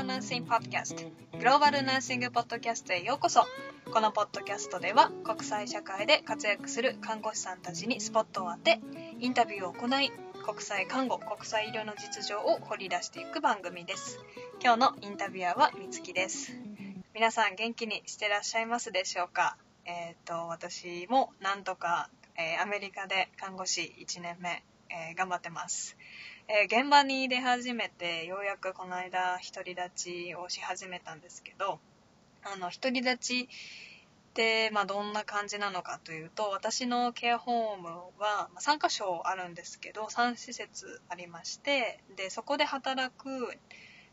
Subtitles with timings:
[0.00, 1.02] ーナーシングポッドキャスト
[1.38, 3.44] グローバルナーシングポッドキャストへようこそ。
[3.92, 8.80] このポッドキャストでは国際社会で活躍する看護師さんたちにスポットを当て
[9.18, 10.10] インタビューを行い
[10.42, 14.18] 国際看護国際医療の実情を掘り出していく番組です。
[14.62, 16.52] 今日のインタビュアーはみつきです。
[17.14, 19.58] 皆さん元気にしてらっしゃいますでしょうか？
[19.84, 25.96] えっ、と私もなんとか、えーアメリカで看護師1年目、えー頑張ってます。
[26.52, 31.78] えー現場に出始めてようやくこの間独り立ちをし始めたんですけど
[32.42, 33.46] あの独り立ちっ
[34.34, 43.28] て、まあ、どんな感じなのかというと私のケアホームは3箇所あるんですけど3施設ありましてでそこで働く、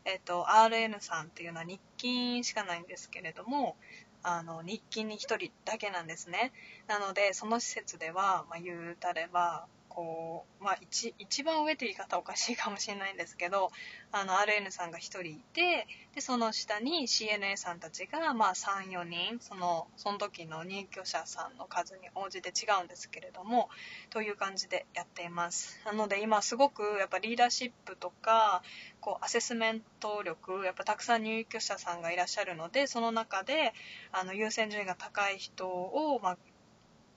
[0.04, 3.74] えっと RN さんっていうのは日勤しかないんですけれども
[4.22, 6.52] あの日勤に1人だけなんですね。
[6.86, 9.66] なのでその施設では、まあ、言うたれば
[9.98, 13.72] こう、まあ、一一番上という言い方おかしいかもしれないんですけど
[14.12, 23.70] あの RN さんが1人いてでその下に CNA さんたちが、ま、34人そのその時の入居者さんの数に応じて違うんですけれども
[24.10, 25.80] という感じでやっています。
[25.84, 28.62] なので今すごくやっぱリーダーシップとか
[29.00, 33.72] こうアセスメント力やっぱたくさん入居者さんがいらっしゃるのでその中で
[34.12, 36.38] あの優先順位が高い人を、まあ、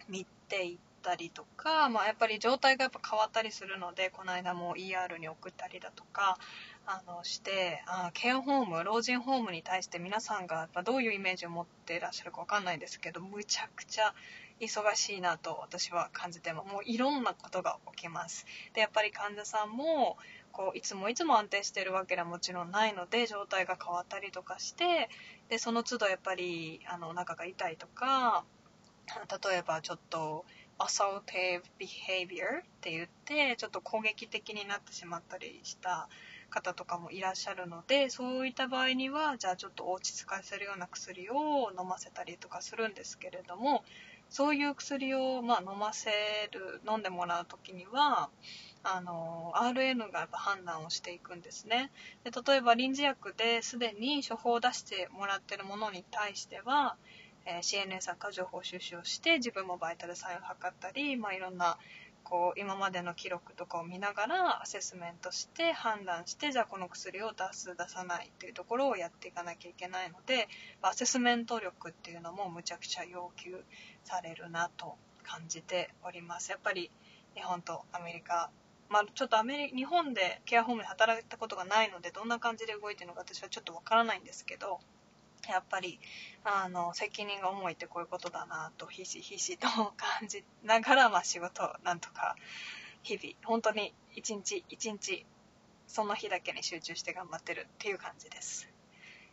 [0.10, 6.38] 見ていてったりとか、まあ、やっぱり状態がやっぱ変わったりするのでこの間も ER に送ったりだとか
[6.86, 14.14] あのしてあケアホーム老人ホームに対して皆さんがやっぱどういうイメージを持ってらっしゃるかわかんないですけどむちゃくちゃ
[14.60, 18.46] 忙しいなと私は感じてももういろんなことが起きます。
[18.74, 20.18] でやっぱり患者さんも
[20.52, 25.10] こういつもいつも安定してるわけではもちろんないので状態が変わったりとかして
[25.50, 28.44] でその都度やっぱりあのお腹が痛いとか
[29.52, 30.46] 例えばちょっと
[30.84, 36.10] assaultive behavior って言ってちょっと攻撃的になってしまったりした
[36.50, 43.84] 方とかもいらっしゃるのでそういった場合にはじゃあちょっと落ち着かせるような薬を飲ませたりとかするんですけれども
[44.30, 46.10] そういう薬を、まあ、飲ませ
[46.52, 48.30] る飲んでもらう時には
[48.84, 51.92] あの RN が判断をしていくんですね。
[52.24, 56.96] で例えば臨時薬ですでに処方を出してもらってるものに対しては
[57.46, 61.78] えー CNA さんから情報収集をして自分もバイタルサインを測ったり、まあ、いろんな
[62.24, 70.48] こう今までの記録とかを見ながらアセスメントして判断してじゃあこの薬を出す出さないっていうところをやっていかなきゃいけないので
[70.82, 73.64] アセスメント力っていうのもむちゃくちゃ要求
[74.04, 76.52] されるなと感じております。
[76.52, 76.90] やっぱり
[77.36, 78.50] 日本とアメリカ
[78.90, 84.82] まあ、ちょっとアメリ日本でケアホームで働いたことがないのでどんな感じで動いてるのか私はちょっとわからないんですけど
[85.52, 86.00] やっぱり
[86.44, 92.36] あの責任が重いってこういうことだなとひしひしと感じながら、まあ、仕事をなんとか
[93.04, 95.26] 日々本当に一日一日
[95.88, 98.70] その日だけに集中して頑張ってるっていう感じです。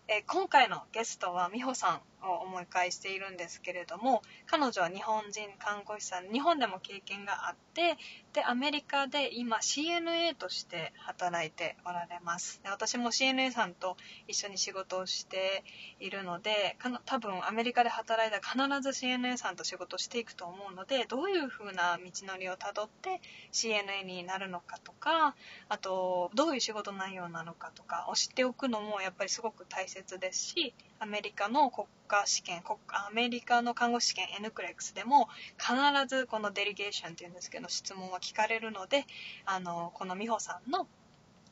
[0.08, 7.98] えー今回のゲストは美穂さんを思い返しているんですけれども彼女は日本人看護師さん日本でも経験があって
[8.38, 12.60] でアメリカで今 CNA として働いておられます。
[12.62, 13.96] で私も CNA さんと
[14.28, 15.64] 一緒に仕事をして
[15.98, 25.34] いるので多分アメリカで働いたら必ず CNA さんと仕事していくと思うのでどういう風な道のりをたどって CNA になるのかとか
[25.68, 35.28] あとどういう仕事内容なのかとかを知っておくのもやっぱりすごく大切ですしアメリカの国家試験国アメリカの看護試験 NCLEX でも
[35.58, 35.74] 必
[36.08, 39.06] ずこのデリゲーションっていうんですけど質問は聞かれるので
[39.46, 40.86] あのこの美穂さんの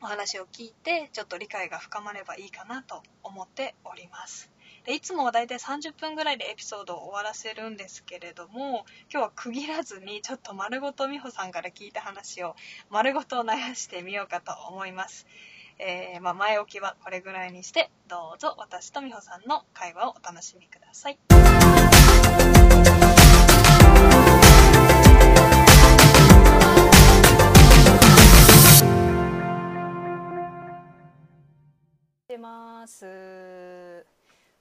[0.02, 4.50] お話を聞いてちょっと理解が深まればいいかなと思っております。
[4.84, 12.54] でいつもはだいたい30分ぐらいでエピソードを終わらせるんですけれども今日は区切らずにちょっと丸ごと美穂さんから聞いた話を
[12.88, 15.26] 丸ごと流してみようかと思います。
[15.78, 21.18] えーまあ、前置きはこれぐらいにしてどうぞ私と美穂さんの会話をお楽しみください。
[32.28, 34.04] 出ます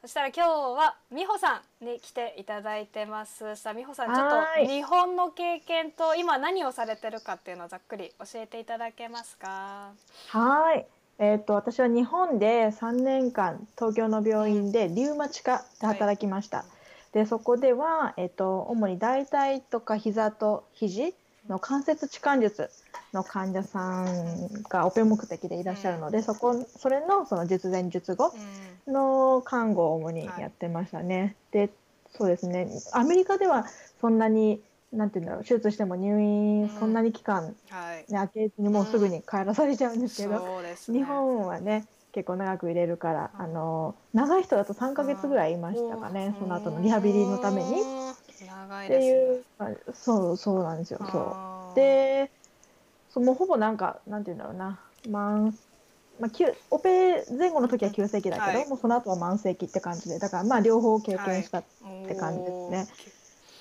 [0.01, 9.93] そしたら今日は美穂さんに来ていただいてますさあ美穂さんちょっと日本の経験と今何をされてるかっていうのをざっくり教えていただけますか？
[10.29, 10.85] はい。
[11.17, 16.65] えっ、と私は日本で3年間東京の病院でリウマチ科で働きました。
[17.13, 21.13] でそこではえっ、と主に大腿とか膝と肘
[21.47, 22.69] の関節置換術
[23.13, 28.33] の患者さんがオペ目的でいらっしゃるので、そこそれのその術前術後
[28.87, 28.93] うん。
[28.93, 31.35] の看護を主にやってましたね。
[31.51, 31.69] で
[32.11, 32.67] そうですね。
[32.93, 33.65] アメリカでは
[33.99, 34.61] そんなに
[34.91, 38.11] なんていうんだろう手術しても入院そんなに期間はい。
[38.11, 40.99] ね、開けずにもうすぐに帰らされちゃうんですけど、そうですね。
[40.99, 47.71] 日本はね結構長く入れるから、あの長い人だと3ヶ月ぐらいいましたかね、その後のリハビリのために。
[47.71, 47.75] っ
[48.37, 50.99] て長いう、あそうそうなんですよ。
[51.11, 51.37] そ
[51.73, 51.75] う。
[51.75, 52.31] で
[53.09, 55.51] そうもうほぼなんかなんて言うんだろうな慢
[56.19, 58.67] まあ、急オペ前後の時は急性期だけど、はい。
[58.69, 62.87] もうその後は慢性期って感じでだからまあ両方経験した、て感じですね。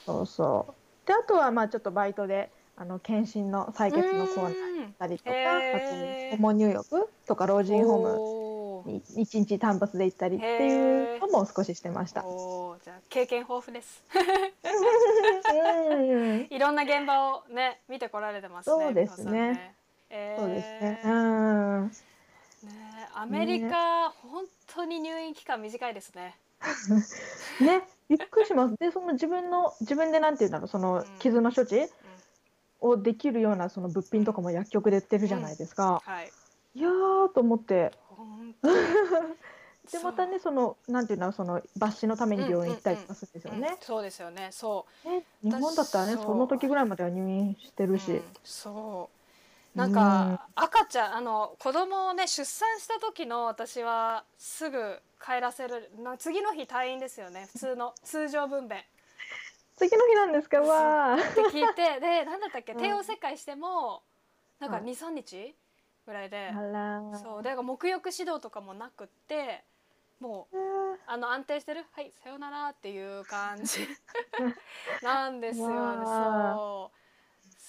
[0.07, 6.31] そうそうであとはまあちょっとバイトであの検診の採血のコーナー行ったりとかあへー。
[6.31, 12.23] と訪問入浴とか老人ホームに1日単発で行ったりっていうのも少ししてました。
[12.23, 14.03] じゃあ経験豊富です。
[15.45, 16.47] うん。
[16.51, 19.53] いろんな現場をね見てこられてますねそうですね。
[19.53, 19.75] ね。
[20.11, 20.41] えー。
[20.41, 21.01] そうですね。
[21.05, 21.89] うん。
[21.89, 26.37] ねアメリカ、本当に入院期間短いですね。
[27.61, 28.75] ね、びっくりします。
[28.79, 31.19] で、その自分の自分でなんて言うんだろう、そのうん。
[31.19, 31.89] 傷の処置
[32.81, 36.03] をできるようなその物品とかも薬局で売ってるじゃないですか。
[36.05, 36.33] はい。
[36.75, 37.93] いやーと思って、
[39.93, 43.77] でまたねそのなんていうんだろうその抜歯のために病院行ったりとかするんですようんね。
[43.81, 44.49] そうですよね。
[44.51, 48.11] そね日本だったらねその時ぐらいまでは入院してう、るし。
[48.13, 49.24] うんそう
[49.75, 57.49] なんか、赤ちゃんあの子供をね出産した時の私はすぐ帰らせるな次の日退院ですよね。
[57.53, 58.83] 普通の通常分娩。
[59.77, 60.61] 次の日なんですか？
[60.61, 62.73] わーって聞いてで何だったっけ？
[62.73, 62.79] うん。
[62.79, 64.03] 帝王切開しても
[64.61, 65.57] なんかはい23日
[66.07, 67.19] ぐらいで、あらー。
[67.19, 67.43] そう。
[67.43, 69.65] だから沐浴指導とかもなくって
[70.21, 70.65] もうえー。
[71.07, 71.85] あの安定してる？
[71.91, 73.89] はいさよならっていう感じ。
[75.03, 75.75] なんですよね。
[75.75, 77.04] わそう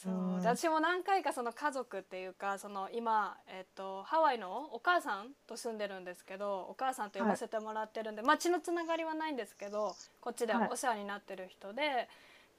[0.04, 0.36] そう。
[0.36, 10.70] 私も何回かその家族っていうかその今、えっと、ハワイのお母さんと住んでるんですけどお母さんと呼ばせてもらってるんで、まあ血のつながりはないんですけどこっちではい。
[10.72, 12.08] お世話になってる人で。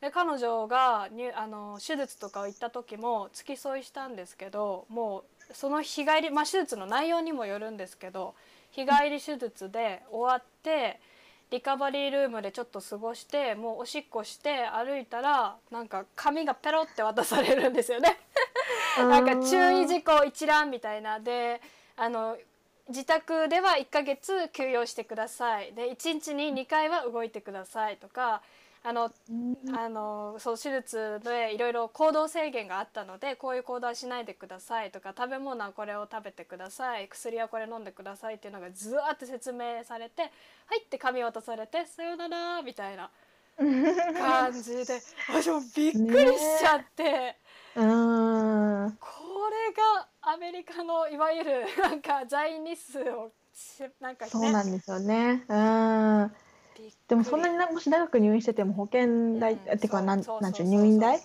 [0.01, 8.35] で彼女がにあの手術とかを行った時も付き添いしたんですけどもうその日帰り、まあ、手術の内容にもよるんですけど
[8.73, 11.01] 日帰り手術で終わって
[11.51, 18.19] リカバリールームでちょっと過ごしてもうおしっこして歩いたらなんか紙がペロって渡されるんですよね。
[18.99, 21.21] なんか注意事項一覧みたいな。
[21.21, 21.61] で
[21.97, 22.37] あの
[22.89, 25.73] 自宅では1ヶ月休養してください。
[25.73, 28.43] で1日に2回は動いてくださいとか
[28.87, 29.57] あのうん。
[29.77, 40.23] あのそう手術でいろいろ行動制限があったのでこういう行動はしないでくださいとか食べ物はこれを食べてください薬はこれ飲んでくださいっていうのがずわーって説明されて
[40.67, 43.11] 「はい」って紙渡されて「さよなら」みたいな
[43.57, 47.37] 感じで 私もびっくりしちゃって。
[47.75, 48.99] うん。
[48.99, 54.31] これがアメリカのいわゆるなんか在日数をしなんかね。
[54.31, 55.45] そうなんですよね。
[55.49, 56.37] うん
[57.09, 61.21] でもそんなになもし長く入院してても保険代、うんっていうかなんなんちゅう入院代？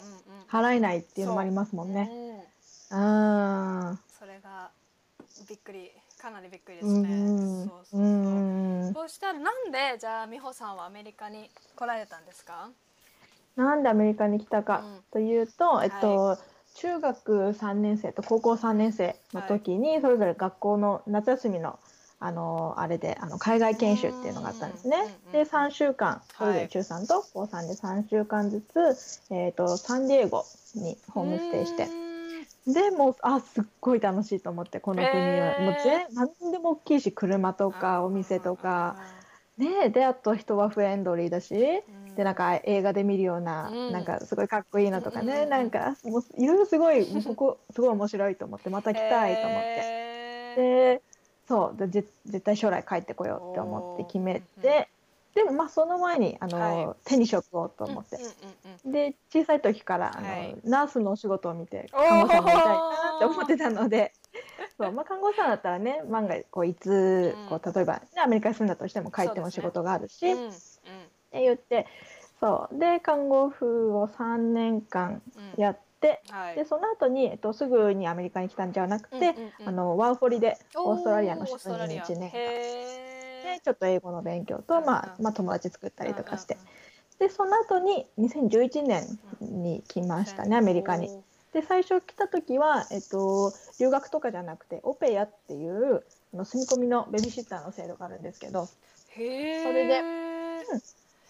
[0.49, 2.09] 払えないっていうのもありますもんね。
[2.91, 4.69] うんうんそれが
[5.47, 7.09] びっくりかなりびっくりですうね。
[7.09, 7.65] ん。
[7.65, 7.99] そうそうそう。
[7.99, 8.05] う
[8.89, 12.69] んそうしたらなんでじゃあ美穂さんはアメリカに来られたんですか？
[13.55, 14.99] なんでアメリカに来たかうん。
[15.11, 16.37] というと、えっと、
[16.75, 21.79] 中学3年生と高校3年生の時にそれぞれ学校の夏休みの
[22.23, 25.17] あのあれであの海外研修っていうのがあったんですね。
[25.31, 31.87] で3週間それぞれ中3と高3で3週間ずつ、えっとサンディエゴにホームステイして。
[32.67, 35.65] うでもうあすっごい楽しいと思ってこの国は、へー。
[35.65, 38.97] もう全何でも大きいし車とかお店とか、
[39.57, 41.55] ねであと人はフレンドリーだし。
[41.55, 42.15] うん。
[42.15, 43.91] でなんか映画で見るような、うん。
[43.91, 49.65] なんかすごいかっこいいのとかね、うんなんかもういろいろすごいここすごい面白いと思ってまた来たいと思って、
[50.57, 51.01] へー。
[51.01, 51.01] で
[51.51, 54.87] そうでぜ絶対将来帰ってこようって思って決めて、
[55.35, 57.09] でもまあその前にあの、はい。
[57.09, 58.17] 手に職をと思って。
[58.85, 60.55] で小さい時からあの、はい。
[60.63, 64.13] ナースのお仕事を見て看護師さんになりたいなって思ってたので。
[64.77, 70.39] そうまあ、看護師さんだったらね万が一こういつこう例えば、ね、アメリカに住んだとしても帰っても仕事があるし、うん。
[70.39, 70.51] うんっ
[71.31, 71.85] て言って
[72.39, 72.79] そう。
[72.79, 75.61] で看護婦を3年間うん。
[75.61, 75.81] やって、
[76.29, 76.55] はい。
[76.55, 79.69] でその後に、えっと、すぐにアメリカに来たんじゃなくて、うんうんうん。
[79.69, 82.39] あのワーホリでオーストラリアのおーシドニーに1年間。
[82.39, 85.23] へでちょっと英語の勉強と、うんまあうん。
[85.23, 86.57] まあ、友達作ったーりとかして、
[87.19, 91.09] でその後に2011年に来ましたねアメリカに。
[91.53, 96.03] で最初来た時は、えっと、留学とかじゃなくてオペアっていう
[96.33, 98.69] あの住み込みのベビーシッターの制度があるんですけど。
[99.13, 100.01] それで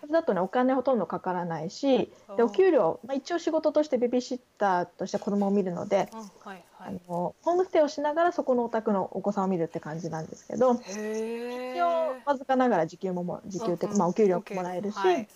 [0.02, 15.28] それだとねお金ほとんどかからないしでお給料、まあ、一応仕事としてベビーシッターとして子供を見るので、うんはいはあいのホームステイをしながらそこのお宅のお子さんを見るって感じなんですけどへ一応わずかながら時給もも時給ってまあ、お給料ももらえるし、はい。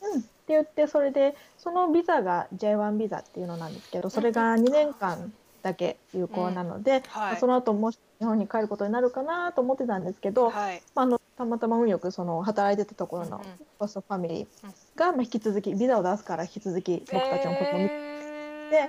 [0.00, 7.36] うん、って言ってそれでそのビザが J1 ビザっていうのなんですけどそれが2年間だけ有効なので、はい。
[7.38, 10.82] その後もし日本に帰ることになるかなと思ってたんですけど、はい。
[10.94, 13.40] まあ、あのたまたま運よくその働いてたところの
[13.78, 18.88] ホストファミリーが、まあ、引き続きビザを出すから引き続き僕たちのことを見て、えで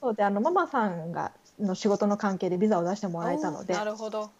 [0.00, 4.30] そうであのママさんがの仕事の関係でビザを出してもらえたのでおなるほど。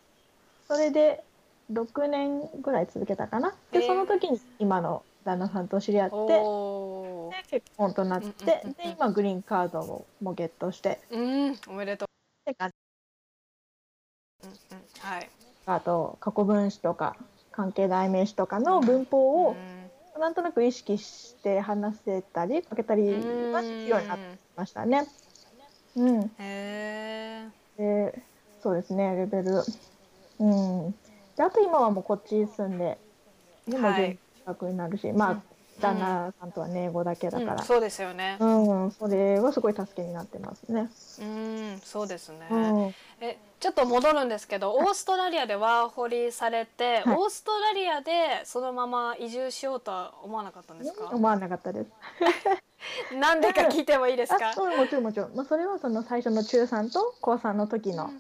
[0.69, 1.25] それで
[1.73, 3.53] 6年ぐらい続けたかな。
[3.73, 8.73] でその時に今の旦那さんと知り合っておで結婚となって、うんうんうんうん。
[8.75, 12.09] で今グリーンカードをもゲットしてーうんおめでとう。
[12.47, 12.53] う
[14.47, 14.57] んうん
[15.01, 15.29] はい。
[15.67, 17.17] あと過去分詞とか
[17.61, 19.57] 関係代名詞とかの文法を
[20.19, 24.25] なんとなく意識して話せたりかけたりうんはするようになって
[24.57, 25.07] ましたね。
[25.95, 28.23] うん、へえで
[28.63, 29.63] そうですねレベル。
[30.39, 30.45] う
[30.89, 30.95] ん、
[31.37, 32.97] であと今はもうこっち住んで
[33.69, 34.05] でもはい。
[34.05, 35.43] 全学になるし、まあ
[35.81, 38.37] 旦那さんとはね英語だけだから、うんそうですよね。
[38.41, 40.89] うんそれはすごい助けになってますね。
[41.21, 42.47] うんそうですね。
[42.51, 42.95] うん。
[43.21, 47.17] えちょっと戻るんですけどオーストラリアでワーホリされて、はい。
[47.17, 51.91] オーストラリアでそのまま移住しようとは思わなかったんですか、思わなかったです。
[53.15, 54.49] なんでか聞いてもいいですか？
[54.51, 58.11] あそうもちろんもちろん、まあ、それはその最初の中3と高3の時の,、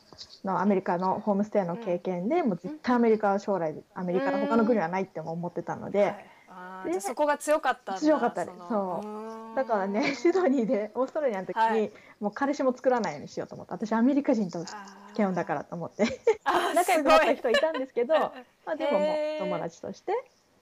[0.44, 6.26] のアメリカのホームステイの経験で、もう絶対アメリカは将来アメリカの他の国はないっても思ってたので、はい
[6.60, 8.58] あじそこが強かった強かったです。
[8.58, 9.00] の。
[9.02, 9.56] そう。
[9.56, 11.90] だからねシドニーでオーストラリアの時に、はい。
[12.20, 16.04] もう彼氏も作らないようにしようと思って私アメリカ人と付あき合うんだからと思って。
[16.74, 18.32] 仲良くなった人いたんですけどま
[18.66, 20.12] あでももう友達として。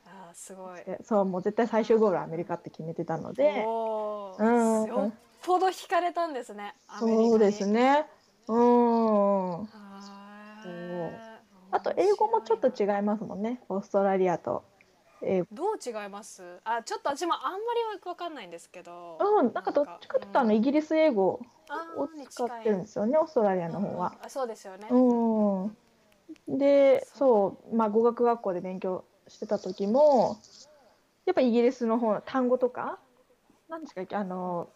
[0.06, 0.84] あーすごい。
[0.84, 3.64] でそうもう絶対最終ゴールはアメリカって決めてたので。
[3.64, 4.84] うん。
[4.86, 5.12] よっ
[5.42, 7.30] ぽど惹かれたんですねアメリカに。
[7.30, 8.06] そうですね。
[8.48, 8.58] う
[9.64, 9.68] ん。
[11.70, 13.60] あと英語もちょっと違いますもんね。
[13.68, 14.64] オーストラリアと
[15.22, 16.42] 英語どう違います？
[16.64, 19.18] あちょっと私もあんまりわかんないんですけど。
[19.20, 24.14] うん、なんかどっちかというとあのイギリス英語あをー使ってるんですよねオーストラリアの方は。
[24.22, 24.88] あそうですよね。
[24.90, 25.70] う
[26.52, 30.38] ん、でそう、まあ、語学学校で勉強してた時も
[31.26, 32.98] やっぱイギリスの方の単語とか
[33.68, 34.68] 何ですかあの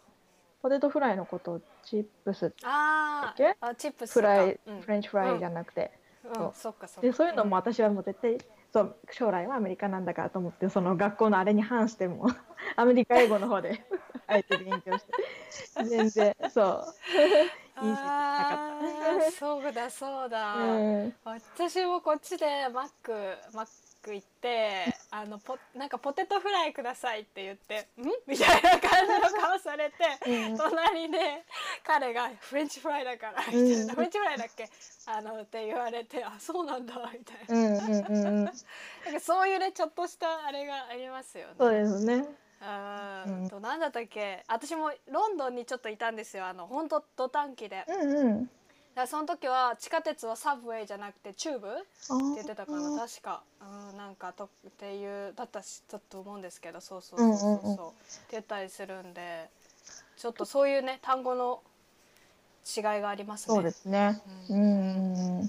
[0.61, 2.53] ポテトフライのことをチップス。
[2.63, 4.81] ああチップスフライ、うん。
[4.81, 5.91] フレンチフライじゃなくて、
[6.25, 6.35] うん。
[6.35, 6.53] そう。
[6.55, 7.01] そっかそっか。
[7.03, 8.39] でそういうのも私はもう絶対
[8.73, 12.27] そう将来はアメリカなんだからと思ってその学校のあれに反しても
[12.75, 13.85] アメリカ英語の方で
[14.27, 16.85] あえて勉強して全然そう
[17.87, 21.15] いいしなかあー そうだそうだ、うん。
[21.25, 23.13] 私もこっちでマック
[23.53, 29.95] マック行ってあのポなんかポテトフライくださいって言って「ん?」みたいな感じの顔されて、
[30.27, 30.57] うん。
[30.59, 31.45] 隣で
[31.85, 34.69] 彼が「フレンチフライだから」みたいな、うんフレンチフライだっけ？
[35.07, 38.53] あのって言われて「あそうなんだ」みたいな,、 なんか
[39.21, 41.55] そういうねちょっとしたあれがありますよね。
[41.59, 42.25] そうですね。
[42.61, 43.45] あうん。
[43.47, 44.45] ーとなんだったっけ？
[44.49, 46.47] 私もロンドンにちょっといたんですよ。
[46.47, 47.85] あの本当土短期で。
[47.87, 48.51] だかうんうん
[49.01, 51.85] らその時は地下鉄はサブウェイじゃなくてチューブあって
[52.35, 53.43] 言ってたかな確か、
[53.91, 57.95] うん、なんかとっていうだったしだと思うんですけどそうそうそうそうそう,、って
[58.33, 59.49] 言ったりするんで
[60.17, 61.63] ちょっとそういうね単語の
[62.65, 63.55] 違いがありますね。
[63.57, 64.21] そうですね。
[64.49, 65.41] ううんんうん。
[65.41, 65.49] うん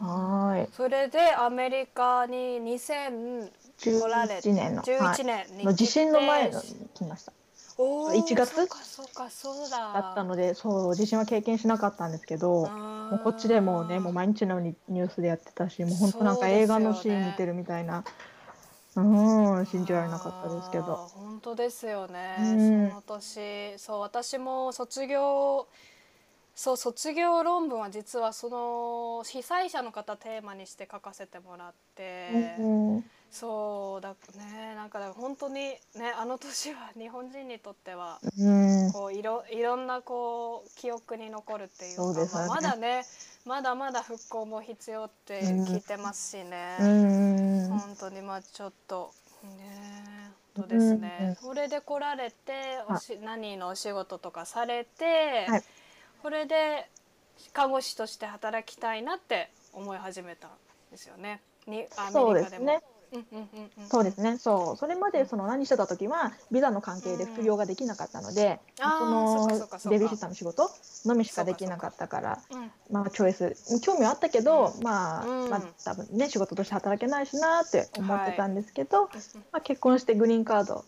[0.00, 0.68] はーい。
[0.72, 7.32] それでアメリカに2000来られて11年の11年の地震の前のに来ました
[7.76, 9.92] 1月そうかそうかそうだ。
[9.92, 18.04] だったのでそう地震は経験しなかったんですけどもうこっちでもうねもう毎日のようにニュースでやってたしもう本当なんか映画のシーン見てるみたいな。
[18.96, 19.00] う
[19.62, 20.94] ん信じられなかったですけど。
[20.94, 22.88] 本当ですよね、うん。
[22.90, 23.76] その年。
[23.76, 25.66] そう私も卒業
[26.54, 33.04] そう卒業論文は実はその被災者の方テーマにして書かせてもらって、うん
[33.34, 34.76] そうだね。
[34.76, 35.80] なんかだから本当にね
[36.16, 38.92] あの年は日本人にとってはうん。
[38.92, 42.28] こういろいろんなこう記憶に残るっていうかね。
[42.32, 43.02] まあまだね
[43.44, 46.76] まだまだ復興も必要って聞いてますしね。
[46.80, 47.68] うん。
[47.70, 49.12] 本当にまあちょっと
[49.42, 50.14] ね
[50.54, 55.64] とですね、それで来られておし何のお仕事とかされて、はい。
[56.22, 56.88] これで
[57.52, 60.50] 看護師として働きたいなって思い始めたん
[60.92, 61.40] ですよね。
[61.66, 62.93] にアそうメリカでも。
[63.90, 64.38] そうですね。
[64.38, 64.76] そう。
[64.76, 69.90] それまでその何してた時はビザの関係で副業ができなかったので、そのそっかそっかそっか。
[69.90, 70.70] ベビーシッターの仕事
[71.06, 72.42] のみしかできなかったから。
[72.50, 72.70] うん。
[72.90, 73.80] まあチョイス。
[73.80, 74.82] 興味はあったけど、うん。
[74.82, 75.50] まあ、うん。
[75.50, 79.08] まあ多分ね仕事として働けないしなって思ってたんですけど、うん。
[79.52, 80.84] まあ、結婚してグリーンカード。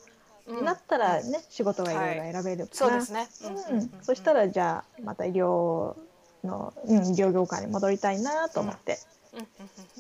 [0.63, 3.29] なったらね、仕事がいろいろ選べるから、そうですね。
[3.71, 3.91] うん。
[4.03, 5.97] そしたらじゃあまた医療
[6.45, 8.99] の、うん、医療業界に戻りたいなと思って、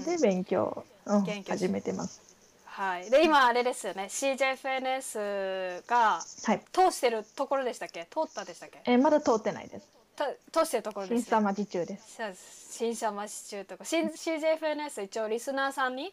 [0.05, 2.21] で勉強、うん始めてます。
[2.64, 3.11] はい。
[3.11, 4.05] で今あれですよね。
[4.11, 8.07] CJFNS がはい通してるところでしたっけ？
[8.11, 8.81] 通ったでしたっけ？
[8.85, 9.87] えーまだ通ってないです。
[10.16, 10.25] と
[10.64, 12.73] 通してるところですよ審査待ち中です。
[12.78, 16.11] 審査待ち中とか新 CJFNS 一応リスナーさんに、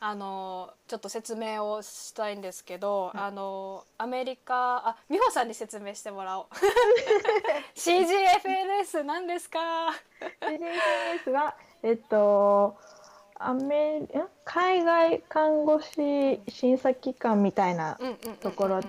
[0.00, 6.46] あのちょっと説明をしたいんですけど、あのアメリカあ美穂さんに説明してもらおう
[7.78, 9.58] CGFNS 何ですか
[10.40, 12.76] ？CJFNS はえっと
[13.38, 14.08] アメん
[14.44, 17.98] 海外看護師審査機関みたいな
[18.40, 18.88] ところで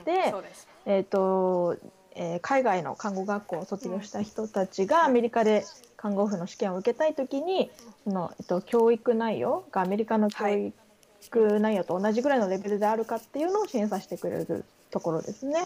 [0.86, 1.78] えっと、
[2.16, 5.66] えー海外の看護学校を卒業した人たちがアメリカで
[5.98, 7.72] 看護婦の試験を受けたいときに
[8.04, 15.66] その、えっと、教育内容がアメリカの教育内容と同じぐらいのレベルであるかっていうのを審査してくれるところですね。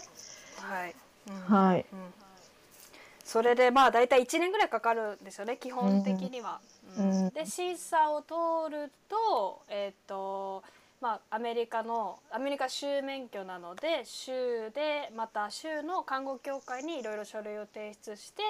[0.56, 0.94] はい、
[1.28, 1.54] うん。
[1.54, 2.27] はい、うん
[3.28, 6.60] それでまあ大体1年ぐらいかかるんですよね基本的には。
[6.96, 7.26] うん。
[7.26, 7.30] うん。
[7.30, 10.64] で審査を通るとえっ、と
[11.02, 18.42] まあアメリカのアメリカ州免許なので州でまた州の看護協会にいろいろ書類を提出して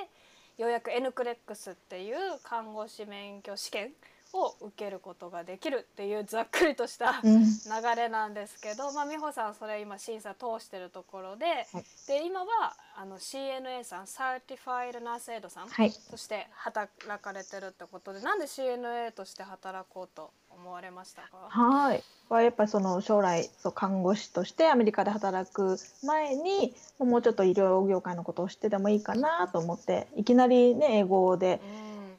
[0.58, 3.90] ようやく N クレックスっていう看護師免許試験
[4.32, 7.42] を受けることができるっていうざっくりとしたうん。
[7.42, 7.48] 流
[7.96, 11.84] れなんですけど、まあ、美穂さんそれ今審査通してるところで,、はい。
[12.06, 15.92] で今はあの CNA さん Certified Nurse Aide さんはい。
[16.10, 16.90] として働
[17.22, 21.28] かれてるってことでなんで CNA として働こうと思われましたか？
[21.48, 22.02] はい。
[22.28, 31.60] はやっぱりその将来そう看護師としてアメリカで働く前にもうちょっと医療業界のことを知っててもいいかなと思っていきなりね英語で、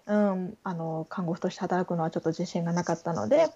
[0.07, 3.50] うん、あの看護師として働くのはちょっと自信がなかったので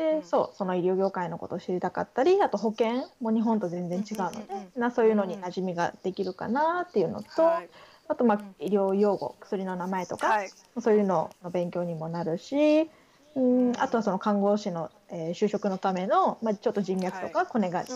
[0.00, 7.68] でそうその医療業界のことを知りたかったりあと保険も日本と全然違うので、なそういうのに馴染みができるかなっていうのと、はい。
[8.08, 8.66] あとまあうん。
[8.66, 10.50] 医療用語薬の名前とか、はい。
[10.80, 12.88] そういうのの勉強にもなるし、
[13.36, 17.88] うん、あとはその看護師の、えー就職のための、まあ、ちょっと人脈とかコネが、ね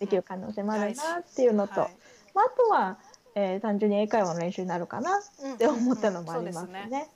[0.00, 1.90] できる可能性もあるなっていうのと、はい。
[2.34, 2.98] まあ、あとは、
[3.34, 5.10] えー単純に英会話の練習になるかな
[5.54, 7.10] って思ったのもありますね。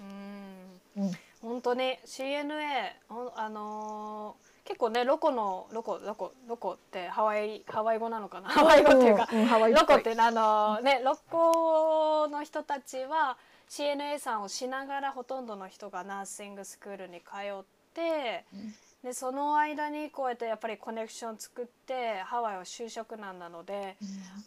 [0.00, 1.04] うん。
[1.04, 1.10] うん
[1.42, 2.92] 本当に CNA
[3.36, 8.50] あのー結構ねロコのロコロコロコってハワイハワイ語なのかな？
[8.50, 9.80] ハワイ語っていうかうんハワイっぽい。
[9.80, 13.38] ロコってあのねロコの人たちは
[13.70, 17.24] CNA さんをしながらほとんどの人がナーシングスクールに通
[17.60, 18.74] ってうん。
[19.02, 23.96] でその間にこうやってやっぱりコネクション作ってハワイは就職難なので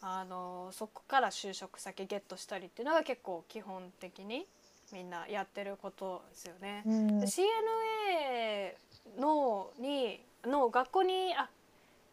[0.01, 4.45] あのそこから就職先ゲットしたりっていうのが結構基本的に
[4.93, 6.84] みんなやってることですよね。
[6.86, 7.19] うん。
[7.19, 11.49] で CNA のにの学校にあ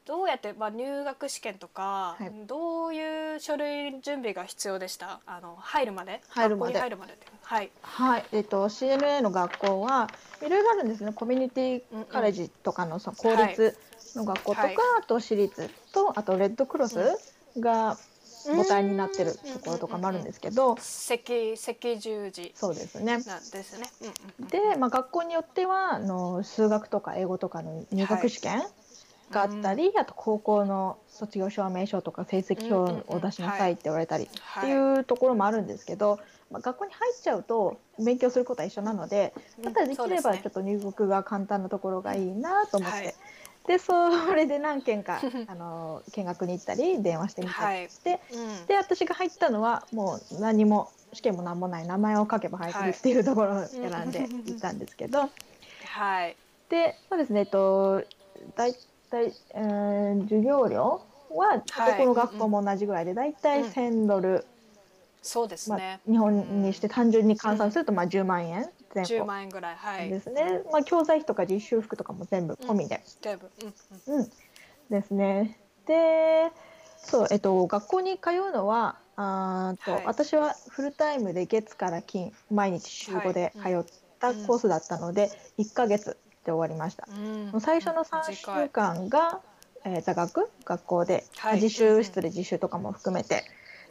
[0.05, 2.33] どうやって、まあ、入学試験とか、はい。
[2.47, 5.21] どういう書類準備が必要でした？
[5.27, 6.23] あの入るまで？
[6.31, 6.79] 入るまで。
[6.79, 7.71] 入るまではい。
[7.83, 10.09] はい、えっと CNA の学校は
[10.41, 11.13] いろいろあるんですね。
[11.13, 13.77] コミュニティカレッジとかのその公立
[14.17, 14.77] の学校とか、はい。
[15.01, 16.99] あと私立とあとレッドクロス
[17.59, 17.99] が
[18.55, 20.79] 母体になってるところとかもあるんですけど、赤
[21.55, 22.53] 赤十字。
[22.55, 23.05] そうですね。
[23.05, 23.91] なんですね。
[24.51, 28.63] で、まあ、学校によってはあの数学とか英語とかの入学試験
[29.31, 34.29] があったり、あと高校の卒業証明書とか成績表を出しなさいって言われたりっ
[34.61, 36.19] ていうところもあるんですけど、
[36.51, 43.15] まあ、学校に入っちゃうと勉強することは一緒なのでだったらできればちょっと入国が簡単なところがいいなと思って、はい
[43.69, 48.67] でそれで何件か あの見学に行ったり電話してみたりして、うん。
[48.67, 55.29] で私が入ったのはもう何も試験も何もない名前を書けば入るっていうところを選んで行ったんですけど、
[55.85, 56.37] はい。
[56.71, 58.03] でそうですねえっと
[58.57, 58.75] 大
[59.11, 61.93] 体、えー授業料ははい。
[61.93, 63.69] どこの学校も同じぐらいで大体うん。
[63.69, 64.47] 1000ドル、
[65.23, 70.09] そうですまあね。、日本にして単純に換算するとまあ10万円前10後万円ぐらいはい。
[70.09, 73.51] ですね、まあ、教材費とか実習服とかも全部込みで、全部。
[73.63, 73.75] うん
[74.09, 74.21] うん。
[74.21, 74.31] うん。
[74.91, 75.59] ですね。
[75.87, 76.51] で
[76.97, 80.05] そう、えっと、学校に通うのはあーと、はい。
[80.07, 83.85] 私はフルタイムで月から金毎日週5で通っ
[84.19, 87.09] たコースだったので、1ヶ月で終わりました。
[87.53, 87.61] うん。
[87.61, 89.41] 最初の3週間が、
[89.85, 91.55] えー座学学校で、はい。
[91.57, 93.45] 自習室で実習とかも含めて、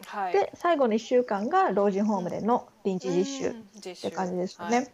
[0.05, 0.33] はい。
[0.33, 3.53] で最後の1週間が老人ホームでの臨時実習っ
[4.01, 4.77] て感じでしたね。
[4.77, 4.87] はい。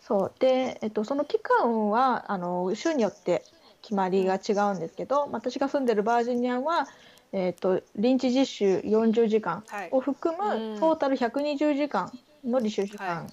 [0.00, 0.32] そう。
[0.40, 3.44] で、えっと、その期間はあの州によって
[3.82, 6.88] 決まりが違うんですけど、私が住んでるバージニアは、
[7.32, 9.88] えっと、臨時実習40時間はい。
[9.92, 10.74] を含うん。
[10.74, 13.32] むトータル120時間の履修時間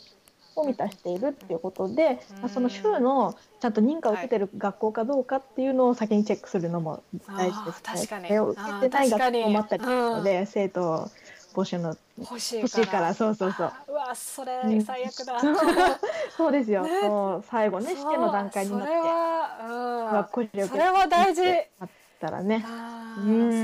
[0.60, 2.10] を満たしているっていうことで、うん。
[2.10, 8.38] まあその州のちゃんと認可を受けてる学校かどうかっていうのを先にチェックするのも大事ですあー確かに。
[8.38, 11.10] 受けてない学校もあったりするので、生徒
[11.54, 13.13] 募集の欲しいから。
[13.13, 13.72] そうそうそう。
[13.89, 14.82] うわそれうん。
[14.82, 15.39] 最悪だ。
[16.38, 16.89] そうですよ、ね。
[17.02, 21.41] そう最後ね試験の段階になってそれは学校にうんそれは大事。
[21.80, 22.63] あったらね。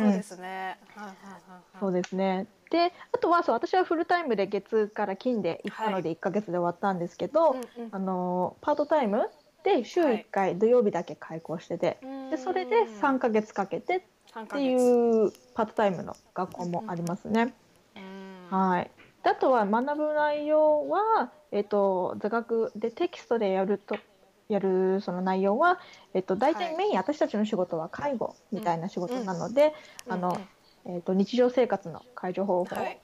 [0.01, 0.77] そうですね。
[1.79, 7.89] そうですねであとはそう私はフルタイムで月から金で行ったので1ヶ月で終わったんですけど、うんうん。
[7.89, 9.29] あのパートタイム
[9.63, 11.97] で週1回土曜日だけ開講してて、
[12.29, 14.01] でそれで3ヶ月かけてっ
[14.49, 17.53] ていうパートタイムの学校もありますね。
[17.95, 18.57] うん。
[18.57, 18.91] はい。
[19.23, 23.97] であとは学ぶ内容は、えっと座学でテキストでやると
[24.49, 25.79] やるその内容は、
[26.13, 26.65] えっと大はい。
[26.65, 29.73] 体メイン、私たちの仕事は介護みたいな仕事なので、
[30.09, 30.54] あのうん
[30.85, 33.01] えっと日常生活の介助方法、はい。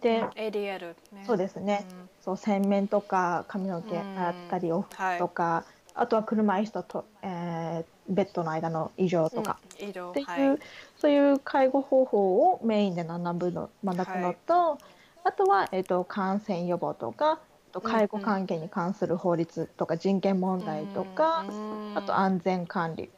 [0.00, 1.26] で、ADL ね。
[1.26, 1.88] そうですね。
[1.88, 2.10] うん。
[2.20, 5.18] そう洗面とか髪の毛洗ったりお風はい。
[5.20, 9.88] 呂とか、あとは車椅子とと、えーベッドの間の異常とか、うん。
[10.10, 10.58] っていう、はい。
[10.96, 14.78] そういう介護方法をメインで学ぶの学ぶのと、
[15.24, 17.40] あとは、えっと感染予防とかあ
[17.72, 21.54] と介護関係に関する法律とか人権問題とか、うん。
[21.94, 23.10] あと安全管理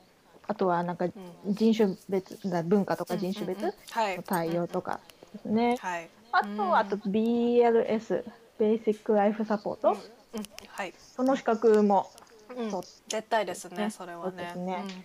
[0.49, 1.55] あとはなんかうん。
[1.55, 5.01] 人種別な文化とか人種別の対応とか
[5.33, 5.77] ですね。
[5.81, 6.11] はい。
[6.33, 8.25] あとはあと BLS
[8.59, 9.97] ベーシックライフサポート、
[10.33, 10.41] うん。
[10.41, 10.47] うん。
[10.69, 10.95] はい。
[10.99, 12.11] その資格も
[12.49, 12.83] うん。
[13.09, 14.55] 絶対ですねねそれはね。
[14.57, 14.83] ね。
[14.85, 15.05] うん。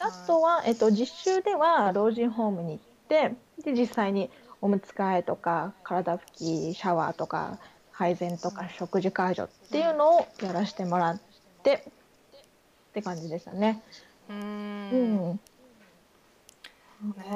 [0.00, 7.58] あとは、えっと、実習では老人ホームに行ってで実際におむつ替えとか体拭きシャワーとか
[7.90, 11.20] 配膳とか食事介助っていうのをやらせてもらっ
[11.62, 11.92] てっ
[12.92, 13.82] て感じでしたね。
[14.28, 14.40] ううん。
[14.40, 15.38] ん、ね。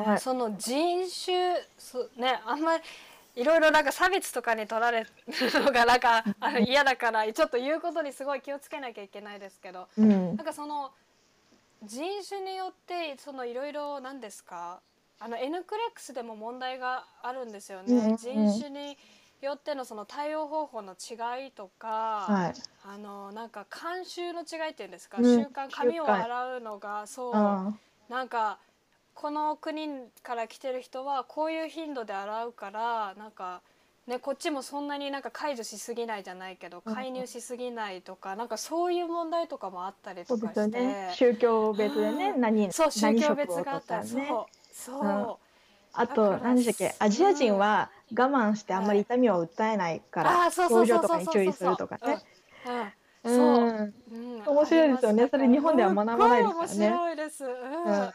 [0.05, 2.85] はいその人種そねあんまり
[3.37, 10.37] いろいろなんか差別とかに取られるのがなんかあの嫌だからちょっと言うことにすごい気をつけなきゃいけないですけどうん。
[10.37, 10.91] なんかその
[11.85, 14.81] 人種によってそのいろいろなんですか？
[15.19, 18.17] あの N クレックスでも問題があるんですよね、うん。
[18.17, 18.99] 人種に
[19.43, 22.61] よってのその対応方法の違いとか、はい。
[22.85, 25.25] あのなんか慣習の違いっていうんですか、うん。
[25.25, 27.35] 習慣髪を洗うのがそう。
[27.35, 27.73] あ
[28.09, 28.59] なんか
[29.15, 29.89] この国
[30.23, 33.63] から来てる人はこういう頻度で洗うからなんか
[34.07, 36.95] ねこっちもそんなになんか解除しすぎないじゃないけどうん。
[36.95, 41.11] 介入しすぎないとか、なんかそういう問題とかもあったりとかして、ね。
[41.15, 42.41] 宗教別でねうん。
[42.41, 44.27] 何そう宗何教別があったり、ね。
[44.29, 44.75] そう。
[44.75, 45.27] そう、うん
[45.95, 46.95] あだと何でしたっけ？
[46.99, 52.19] アジア人は我慢してあんまり痛みを訴えないから表情とかに注意するとかね。
[53.25, 53.95] そう、うん。
[54.11, 54.17] う。
[54.17, 54.43] ん。
[54.47, 55.29] 面白いですよね。
[55.31, 56.89] それ日本では学ばないですからね。
[56.89, 57.45] 面白いです。
[57.45, 57.51] うん。
[57.51, 58.13] うん。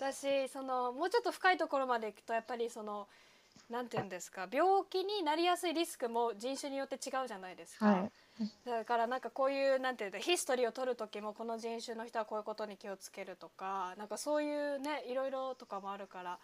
[0.00, 3.08] だしそのもうちょっと深いところまでいくとやっぱりその
[3.68, 4.48] なんて言うんですか？
[4.50, 7.86] 病気になりやすいリスクも人種によって違うじゃないですか。
[7.86, 8.10] はい。
[8.64, 16.38] だからなんかこういうなんていうんだヒストリーを取る時もこの人種の人はこういうことに気をつけるとかなんかそういうねいろいろとかもあるから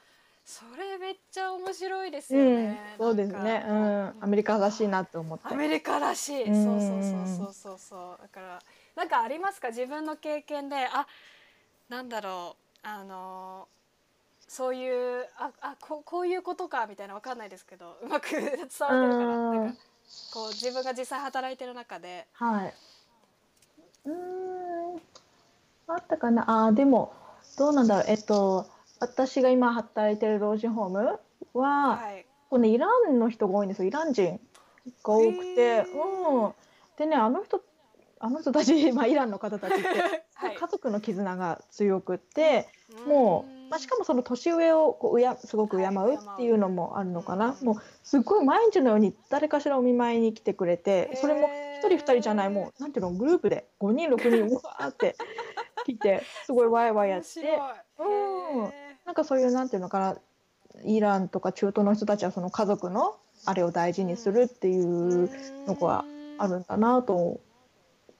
[0.44, 3.64] それめっちゃ面白いですうんよね。、そうですね。
[3.66, 5.46] うなんアメリカらしいなと思って。
[5.48, 8.62] アメリカらしい、うんそうそうそうそうそうそうだから
[8.96, 9.68] なんかありますか？
[9.68, 11.06] 自分の経験であ
[11.88, 13.68] なんだろうあの
[14.46, 19.80] そういうああここういうことかみたいなわかんないですけどうまく伝わってるかなうんなんか
[20.32, 22.74] こう自分が実際働いてる中ではい。
[24.06, 25.00] うーん、
[25.88, 26.66] あったかな。
[26.66, 27.14] あー、でも、
[27.56, 28.04] どうなんだろう。
[28.08, 28.66] えっと、
[29.04, 31.20] 私が今働いてる老人ホーム
[31.52, 32.26] は、はい。
[32.48, 33.88] これね、イランの人が多いんですよ。
[33.88, 34.40] イラン人
[35.02, 36.52] が多くて、うん。
[36.96, 37.60] でね、あの人、
[38.18, 39.84] あの人たち、まあ、イランの方たちって、
[40.34, 40.56] はい。
[40.56, 42.66] 家族の絆が強くって、
[43.06, 47.66] もう、まあ、しかもその年上をこううやすごく敬うっていうのもあるのかな、うん。
[47.66, 55.16] もうすっごい毎日のように誰かしらお見舞いに来てくれてそれもへー1人2人じゃないもうなんていうのグループで5人6人うわーって
[55.84, 57.60] 来てすごいワイワイやって。
[57.98, 58.64] うん。
[58.66, 60.16] へなんかそういうなんていうのかな
[60.84, 65.30] イランとか中東の人たちはその家族のあれを大事にするっていう
[65.66, 66.04] のが
[66.38, 67.40] あるんだなと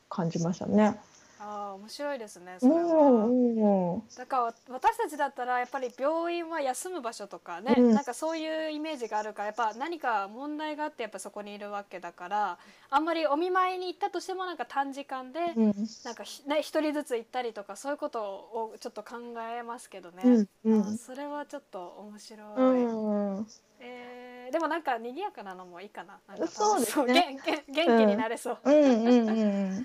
[0.09, 1.01] 感じましたね。
[1.47, 3.27] あー面白いですねそうれは。
[3.27, 4.03] んうん。
[4.17, 7.95] だから私たちだったらやっぱり病院は休む場所とかね、うん。
[7.95, 15.75] なんかそういうイメージがあるからやっぱ何か問題があってやっぱそこにいるわけだからあんまりお見舞いに行ったとしてもなんか短時間でうん。
[16.05, 19.17] なんかひね一人ずつ行ったりとかそういうことをちょっと考
[19.57, 20.81] えますけどね、うんうん。
[20.81, 23.47] あそれはちょっと面白い、うんうん
[23.85, 26.21] えーでもなんか賑やかなのもいいかな。
[26.29, 27.41] なんかそうですね。
[27.67, 28.73] 元気になれそう、うん。
[28.73, 29.77] うんうん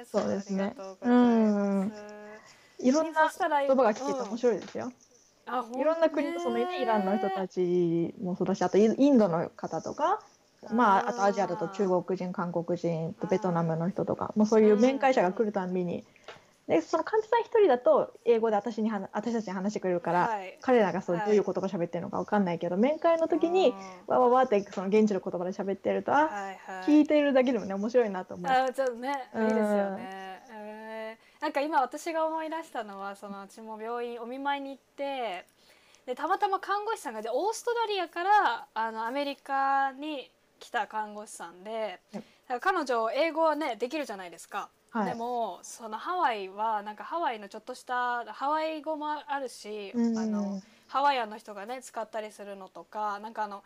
[0.00, 0.74] えそうですね。
[0.78, 1.18] うござ
[2.78, 3.30] いろんな
[3.66, 4.92] 言葉が聞けて面白いですよ。
[5.46, 10.20] あいろんな国のそのねイランの人たちもそうだし、あとイインドの方とか、
[10.72, 16.04] まああとアジアだと中国人、韓国人とベトナムの人とか、もうそういう面会者が来るたんびに、
[16.68, 20.58] でその患者さん一人だと英語で私に話私たちに話してくれるから、はい。
[20.60, 21.26] 彼らがそうはい。
[21.26, 23.74] どういう言葉喋ってるのかわかんないけど、面会の時に
[24.06, 26.84] わわわってその現地の言葉で喋ってると、あ、はいはい。
[26.86, 28.50] 聞いているだけでもね面白いなと思う。
[28.50, 31.42] あちょっとねいいですようんね、えー。
[31.42, 35.44] なんか今私が思い出したのはその私も病院お見舞いに行って
[36.06, 41.98] でたまたま看護師さんがでオーストラリアからあのアメリカに来た看護師さんで、
[42.60, 44.68] 彼女英語はねできるじゃないですか。
[44.92, 45.06] はい。
[45.06, 53.64] でもそのハワイはなんかハワイのちょっとしたハワイ語もあるし、うんあのハワイアンの人がね使ったりするのとかなんかあの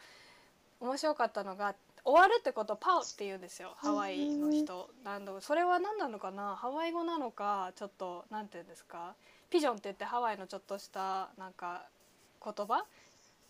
[0.80, 4.88] 面白かったのが終わるってことをパウって言うんですよハワイの人。
[5.04, 6.54] なんだそれは何なのかな？
[6.54, 9.14] ハワイ語なのかちょっとなんて言うんですか？
[9.50, 11.82] ピジョンって言ってハワイのちょっとしたなんか
[12.44, 12.84] 言葉？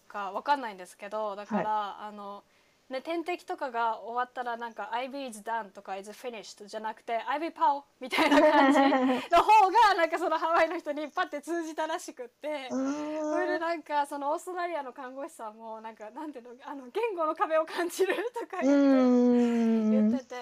[0.09, 2.43] かわかんないんですけどだから、あの
[2.91, 12.69] ね点滴とかが終わったらなんか IB is done とか is finished じゃなくて IB パオみたいな感じの方がなんかそのハワイの人にパッて通じたらしくって。
[12.71, 20.25] それでなんかそのオーストラリアの看護師さんもなんかなんていうのあの言語の壁を感じるとかう言って。
[20.25, 20.35] て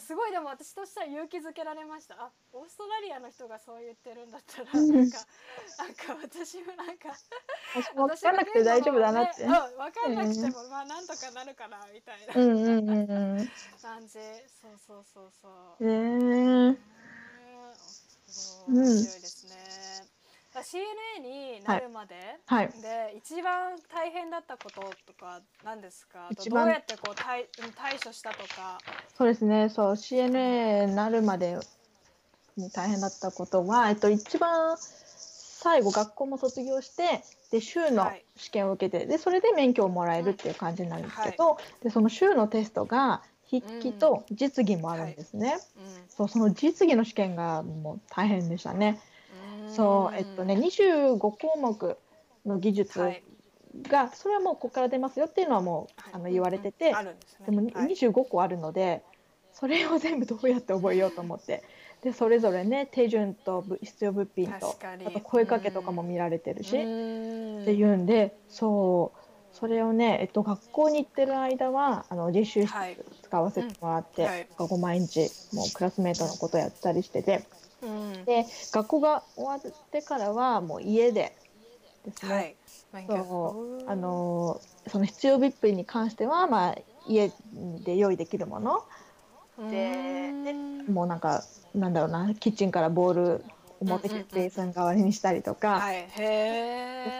[0.00, 2.14] すごいでも私としては勇気づけられました。
[2.18, 4.96] あオーストラリアの人がそう言ってるんだったらうん。
[4.96, 5.18] なんか
[5.78, 7.12] なんか私もなんか
[7.94, 9.44] 分かんなくて大丈夫だなって。
[9.44, 12.34] 分かんなくても、まあなんとかなるかなみたいな。
[12.34, 13.48] うんうんうんうん。
[13.80, 14.12] 感じ、
[14.60, 15.48] そうそうそうそ
[15.80, 16.76] う、ねね
[18.68, 18.74] うん。
[18.74, 19.54] 面白いですね、
[20.54, 22.70] だから CNA になるまで、はい。
[22.80, 26.30] で一番大変だったこととか何ですか？
[26.48, 27.46] どうやってこう対
[27.76, 28.78] 対処したとか。
[29.18, 29.68] そうですね。
[29.68, 31.58] そう CNA になるまで
[32.56, 37.22] に大変だったことは、えっと一番最後学校も卒業して、
[37.52, 38.24] で州のはい。
[38.34, 45.58] 試験を受けて、でそれで免許をもらえるっていう感じになるんですけど、でその州のテストが筆記と実技もあるんですね。
[46.08, 49.00] そうその実技の試験がもう大変でしたね。
[49.64, 49.70] うん。
[49.70, 51.98] そうえっとね25項目
[52.46, 53.22] の技術はい。
[53.88, 56.14] が、それはもうここから出ますよっていうのはもう、はい。
[56.14, 56.94] あの言われてて、で
[57.26, 57.46] すね。
[57.46, 57.88] でもはい。
[57.88, 59.02] 25個あるので、
[59.52, 61.62] それを全部どうやって覚えようと思って
[62.02, 67.64] でそれぞれね手順とぶ必要物品とあと声かけとかも見られてるし、っうん。
[67.64, 69.18] ていうんでそう。
[69.52, 74.80] それをね、えっと、学校に行ってる間はあの実習室はい使わせてもらって、うんはい。
[74.80, 77.44] 毎日もうクラスメートのことやったりしてて。
[77.82, 78.24] うん。
[78.24, 81.36] で学校が終わってからはもう家で
[82.04, 82.56] ですね、
[82.92, 83.06] はい。
[83.06, 83.90] そう。
[83.90, 87.32] あのその必要物品に関しては、まあ、家
[87.84, 88.82] で用意できるもの
[89.68, 90.36] で
[90.86, 90.94] うん。
[90.94, 91.42] もうなんか
[91.74, 93.44] なんだろうなキッチンからボール
[93.80, 94.28] を持ってきうんうんうん。
[94.28, 96.08] てベースン代わりにしたりとか、はい。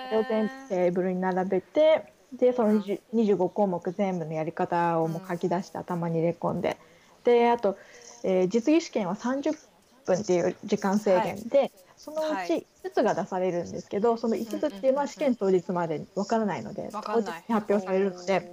[0.03, 6.79] それを全部テーブルに並べてでその20 25項目全部のやり方をもう書き出して頭に入れ込んで。
[7.25, 7.79] であと、
[8.25, 12.61] えー実技試験は30分っていう時間制限で、そのうちはい。
[12.61, 18.51] 5つが出されるんですけど、その5つっていうのは試験当日までわからないので、当日に発表されるので。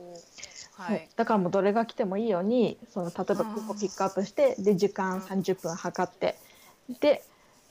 [0.79, 1.09] はい。
[1.15, 3.45] だからもうどれが来てもいいようにその例えばうん。
[3.55, 6.35] ここピックアップしてで時間30分測って
[7.01, 7.23] で、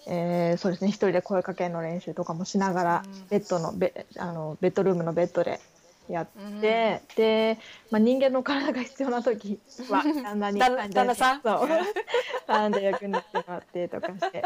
[0.06, 3.26] えーそうですね一人で声かけの練習とかもしながらうん。
[3.30, 5.60] ベッドのベあのベッドルームのベッドで
[6.08, 6.26] やっ
[6.60, 7.58] て、で、
[7.90, 9.58] まあ、人間の体が必要な時
[9.90, 11.42] は 旦那に旦那さん？
[11.42, 11.68] そう。
[12.46, 14.42] 旦那役になってもらってとかして、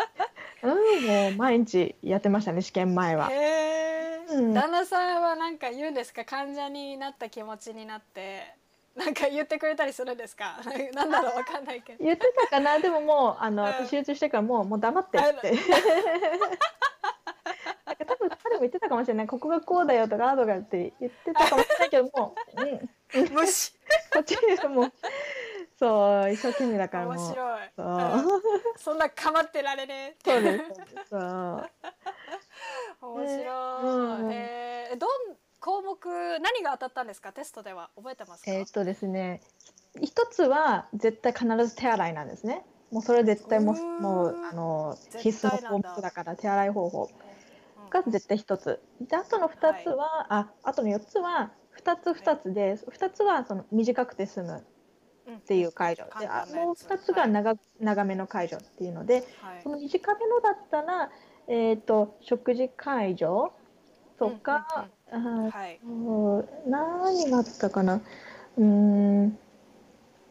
[0.62, 0.66] う
[1.00, 3.30] ん、もう毎日やってましたね試験前は。
[4.28, 6.24] 旦那さんはなんか言うんですか？
[6.24, 8.60] 患者になった気持ちになって。
[8.94, 10.60] なんか言ってくれたりするんですか？
[10.92, 12.04] なんだろうわかんないけど。
[12.04, 12.78] 言ってたかな？
[12.78, 13.68] でももうあのうん。
[13.70, 15.52] 私手術してからもうもう黙ってって。
[18.62, 19.26] 言ってたかもしれない。
[19.26, 22.62] ここがこうだよとかああとかって言ってたかもしれないけどもう、
[23.18, 23.72] うん、 無視。
[24.12, 24.92] こっちでもう
[25.78, 27.16] そう一生懸命だからもう。
[27.16, 27.70] 面白い。
[28.76, 30.30] そそんなかまってられねえ。
[30.30, 30.64] そうです。
[31.10, 31.70] そう。
[33.00, 34.32] 面白い、うん。
[34.32, 35.10] えーどん
[35.60, 36.04] 項目
[36.40, 37.32] 何が当たったんですか？
[37.32, 37.90] テストでは。
[37.96, 39.40] 覚えてますか、えーっとですね
[40.00, 42.64] 一つは絶対必ず手洗いなんですね。
[42.90, 47.04] もうそれ絶対もうもうあの必須の項目だから手洗い方法。
[47.04, 47.31] うん
[47.92, 48.80] が絶対一つ。
[49.00, 54.64] であとの二つは、ああとの四つは二つ二つで二つはその短くて済む
[55.26, 55.36] うん。
[55.36, 56.04] っていう解除。
[56.04, 56.66] で簡あ単なやつ。
[56.66, 59.62] もう二つが長,、長めの解除っていうのではい。
[59.62, 61.10] その短めのだったら、
[61.48, 63.52] えー、と食事解除
[64.18, 65.80] とか、あーはい。
[65.84, 68.00] うん何があったかな。
[68.56, 69.38] うーん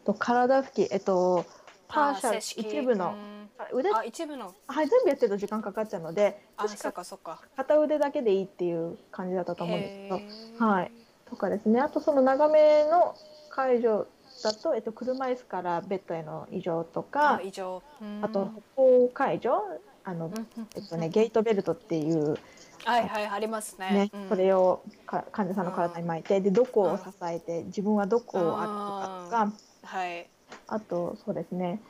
[0.04, 0.88] と体拭き。
[0.90, 1.44] えっと
[1.88, 3.41] パーシャル一部のうん。
[3.41, 3.41] あ
[3.72, 4.54] 腕あ一部の。
[4.66, 7.40] はい全部やってると時間かかっちゃうのであそっ確かかそっか。
[7.56, 10.66] 片腕だけでいいっていう感じだったと思うんですけど。
[10.66, 10.92] はい。
[11.28, 11.80] とかですね。
[11.80, 13.14] あとその長めの
[13.50, 14.06] 解除
[14.42, 17.82] だと、えっと、車椅子からベッドへの移動とかあ以上
[18.22, 19.62] あと歩行解除
[20.04, 20.32] あの、
[20.74, 22.38] えっとね、ゲートベルトっていう、
[22.84, 23.92] はいはいありますね。
[23.92, 24.28] ねうん。
[24.28, 29.52] それをか患者さんの体に巻いてでどこを支えて自分はどこを歩くかとか。
[29.84, 30.28] はい。
[30.66, 31.80] あとそうですね、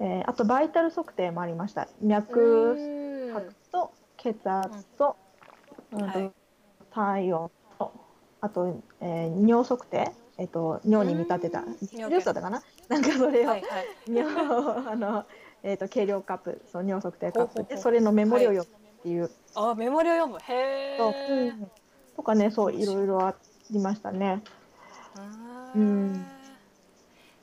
[0.00, 1.88] えーあとバイタル測定もありました。
[2.00, 3.34] 脈うん。
[3.34, 5.16] 拍と血圧と、
[5.92, 5.98] うん。
[5.98, 6.32] とはい。
[6.90, 7.92] 体温と
[8.40, 11.60] あと、えー尿測定、えっと尿に見立てた。
[11.60, 11.76] うん。
[11.80, 12.62] ジュースだったかな？
[12.88, 13.86] なんかそれを、はいはい。
[14.08, 14.34] 尿
[14.88, 15.24] あの
[15.64, 16.62] えっ、と計量カップ。
[16.70, 17.64] その尿測定カップ。
[17.64, 20.38] でそれのメモリを読むっていう、あメモリを読む。
[20.40, 21.52] へえ、う。
[21.54, 21.70] ん。
[22.14, 23.34] とかねそういろいろあ
[23.70, 24.42] りましたね。
[25.74, 26.37] うん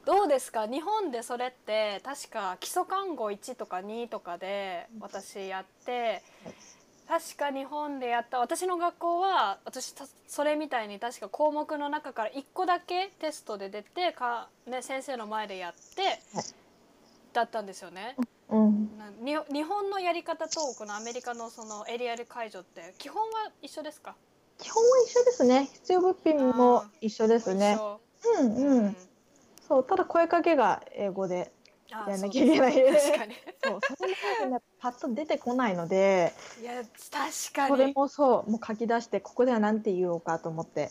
[0.05, 0.67] どうですか？
[0.67, 6.21] 日本でそれって確か基礎看護1とか2とかで私やって
[7.07, 16.43] 確か日本でやった私の学校は私たそれみたいに確か項目の中から1個だけテストで出てか、ね、先生の前でやってはい
[17.33, 18.15] だったんですよね。
[18.47, 18.89] うん、
[19.25, 24.15] 日本のやり方とこのアメリカのそのエリアル解除って基本は一緒ですか？
[24.57, 25.69] 基本は一緒ですね。
[25.73, 27.73] 必要物品も一緒ですね。
[27.73, 27.79] 一。
[27.79, 27.99] 緒。
[28.39, 28.55] うん。
[28.55, 28.95] うん、
[29.67, 31.51] そうただ声かけが英語で
[31.91, 32.75] あやんなきゃいけない。
[32.75, 33.35] です確かに。
[33.63, 40.89] そうそれもねパッと出てこないのでいや確かそれにもそうもう書き出してここでは何て言おうかと思って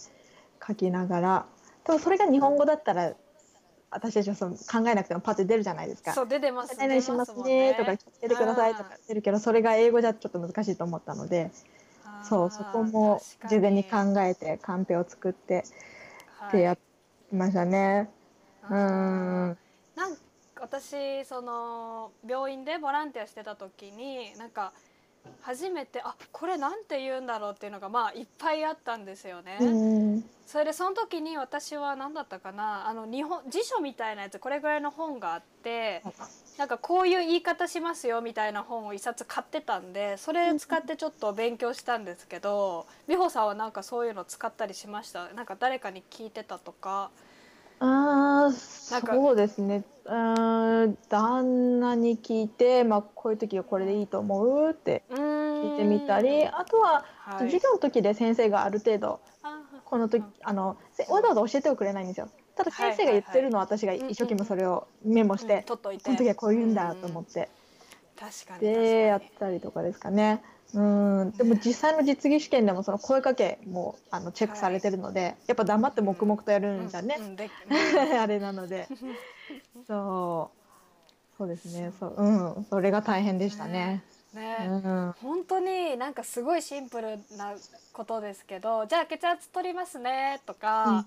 [0.66, 1.46] 書きながら
[1.84, 3.14] でもそれが日本語だったら
[3.90, 6.12] 私たちはその考えなくてもパッと出るじゃないですか。
[6.12, 11.52] そう出てます何々しますねとか来ててくださいとか出るけどそれが英語じゃちょっと難しいと思ったので
[12.24, 15.64] そうそこも事前に考えてカンペを作って
[16.48, 16.82] ってやって
[17.32, 18.10] ましたね。
[18.10, 19.58] うあーん。
[19.96, 20.20] なんか
[20.60, 24.72] 私その病院でボランティアしてた時になんか
[25.40, 29.58] 初めてあこれなんて言うんだろうっていうのがまあいっぱいあったんですよね。
[30.46, 36.02] それでその時に私は何だったかなあの日本辞書みたいなやつこれぐらいの本があって
[36.58, 45.28] なんかこういう言い方しますよみたいな本を一冊買ってたんでそれ使ってちょっと勉強したんですけど美穂さんはなんかそういうの使ったりしました？
[45.30, 47.10] なんか誰かに聞いてたとか。
[47.84, 49.84] あーなんかそうですね。
[50.04, 55.14] うーん旦那に聞いて、まあ、こういう時はこれでいいと思うって聞
[55.62, 57.50] 聞いてみたりあとははい。
[57.50, 60.32] 授業の時で先生がある程度あこの時うん。
[60.42, 62.28] あのせわざわざ教えてはくれないんですよ。
[62.56, 66.04] ただ先生が言ってるのを私がいはい一生懸命それをメモしうんて取っといて。
[66.04, 67.48] この時はこう言うんだと思って。
[68.18, 70.42] 確かにでやったりとかですかね。
[70.72, 70.80] う
[71.24, 71.30] ん。
[71.32, 77.16] でも実際の実技試験でもその声かけもあのチェックされてるので、やっぱ黙って黙々とやるにんじゃね。
[77.18, 77.50] う、んで
[78.18, 78.88] あれなので。
[79.86, 81.36] そう。
[81.36, 81.92] そうですね。
[81.98, 82.14] そう。
[82.16, 82.66] うん。
[82.70, 84.02] それが大変でしたね。
[84.32, 84.56] ね。
[84.60, 85.14] うん。
[85.20, 87.54] 本当になんかすごいシンプルな
[87.92, 91.06] ことですけどじゃあ血圧取りますねとか、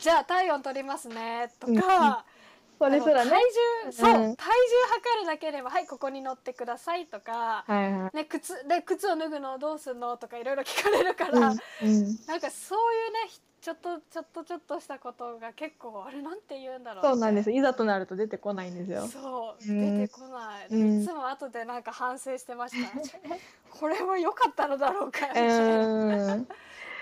[0.00, 2.37] じゃあ体温取りますねとか、うん
[2.78, 3.30] それすらね。
[3.30, 3.40] 体
[3.86, 4.36] 重そう、うん。
[4.36, 4.48] 体重
[4.94, 8.16] 測るだけでもはいここに乗ってくださいとか、はいはい。
[8.16, 12.18] ね、靴で靴を脱ぐのどうすんのとかいろいろ聞かれるから、うんうん。
[12.26, 17.50] なんかそういうねひちょっとちょっとちょっとしたことが結構あれなんて言うんだろうそうなんです。
[17.50, 19.06] いざとなると出てこないんですよ。
[19.08, 19.98] そう、うん。
[19.98, 21.02] 出てこない、うん。
[21.02, 22.90] いつも後でなんか反省してました。
[23.70, 25.26] これは良かったのだろうか。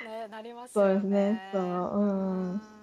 [0.06, 1.50] ねなりますそうよねですね。
[1.52, 1.62] そう。
[1.62, 2.75] うん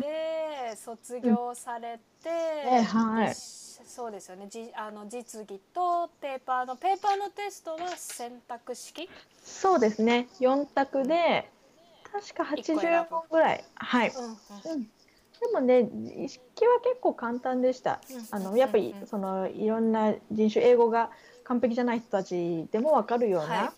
[0.00, 3.28] で卒業されて、えはい。
[3.28, 4.46] でそうですよね。
[4.48, 9.08] じあの実技とペーパーのペーパーのテストは選択式？
[9.42, 10.28] そうですね。
[10.38, 11.50] 4択で
[12.12, 13.64] 確か一個選ぶ80問ぐらい。
[13.74, 14.12] はい。
[14.16, 14.32] うんうん。
[14.32, 14.82] うん。
[14.82, 14.88] で
[15.54, 15.80] もね
[16.24, 18.00] 意識は結構簡単でした。
[18.30, 21.10] あのやっぱりそのいろんな人種英語が
[21.44, 23.72] 完璧じゃない人たちでも分かるような、はっ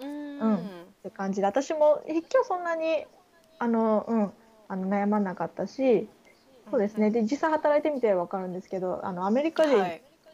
[0.00, 0.38] うん。
[0.40, 0.68] うん。
[1.02, 3.06] て感じで私も筆記はそんなに
[3.58, 4.32] あの、うん、
[4.68, 6.08] あの悩まなかったし
[6.70, 7.10] そうですね。
[7.10, 9.78] で実際働いてみて分かるんですけどあのアメリカ人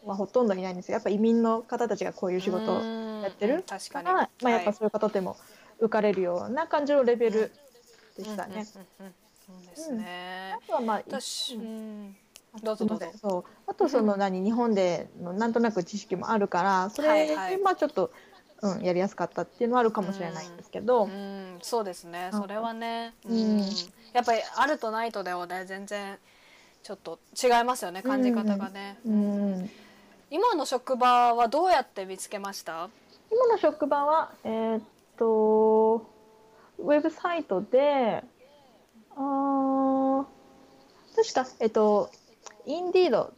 [0.04, 0.94] はほとんどいないんですよ。
[0.94, 2.80] やっぱ移民の方たちがこういう仕事を
[3.22, 5.36] やってる確から、まあ、やっぱそういう方でも
[5.78, 7.52] 受かれるような感じのレベル
[8.16, 8.64] でしたね。
[10.54, 10.66] あ。
[10.66, 12.04] とはまあ私、ううん。
[12.06, 12.16] ん、
[12.62, 13.06] どうぞどうぞ。
[13.20, 18.10] そうあとその何日本でのなんとなく知識もあるからそれでまあちょっと、
[18.62, 22.30] うん、やりやすかったっていうのはあるかもしれないんですけど、うん、そうですね。
[22.32, 23.60] それはね、ううんん、
[24.12, 26.18] やっぱりあるとないとではね、全然
[26.82, 28.98] ちょっと違いますよね、感じ方がね。
[29.06, 29.70] うん、
[30.30, 32.88] 今の職場はどうやって見つけました？
[33.30, 34.82] 今の職場はえーっ
[35.18, 36.06] と
[36.78, 38.22] ウェブサイトで
[39.16, 40.24] あー
[41.14, 42.10] 確かえっと
[42.66, 43.32] インディード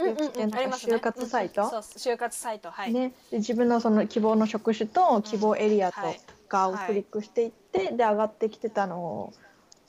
[0.00, 0.70] うんうんでなん。
[0.72, 2.92] 就活サイトうんそう就活サイトはい。
[2.92, 9.32] ね、で自分のその希望の職種と希望エリアとはいかをクリックしていって、で上がってきてたの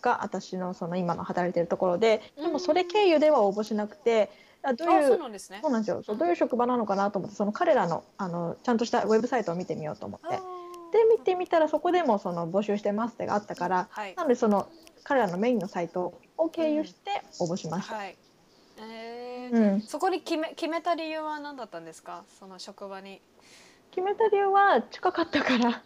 [0.06, 2.22] が私のその今の働いてるところで。
[2.38, 4.30] でもそれ経由では応募しなくて
[4.62, 5.60] あどうあ、いうそうなんですね。
[5.62, 5.72] そう。
[5.72, 6.03] なんですよ。
[6.03, 10.28] そうどういう職場なのかなと思ってその彼らのあのちゃんとしたウェブサイトを見てみようと思って。
[10.36, 10.41] あ
[10.93, 14.16] で見てみたらそこでもその募集してますってがあったからーはい。
[14.16, 14.70] なのでその
[15.03, 17.95] 彼らのメインのサイトを経由して応募しました。
[17.95, 18.18] はい。
[18.78, 22.24] えうーん、そこに決め決めた理由は何だったんですか？
[22.39, 23.22] その職場に。
[23.91, 25.82] 決めた理由は近かったから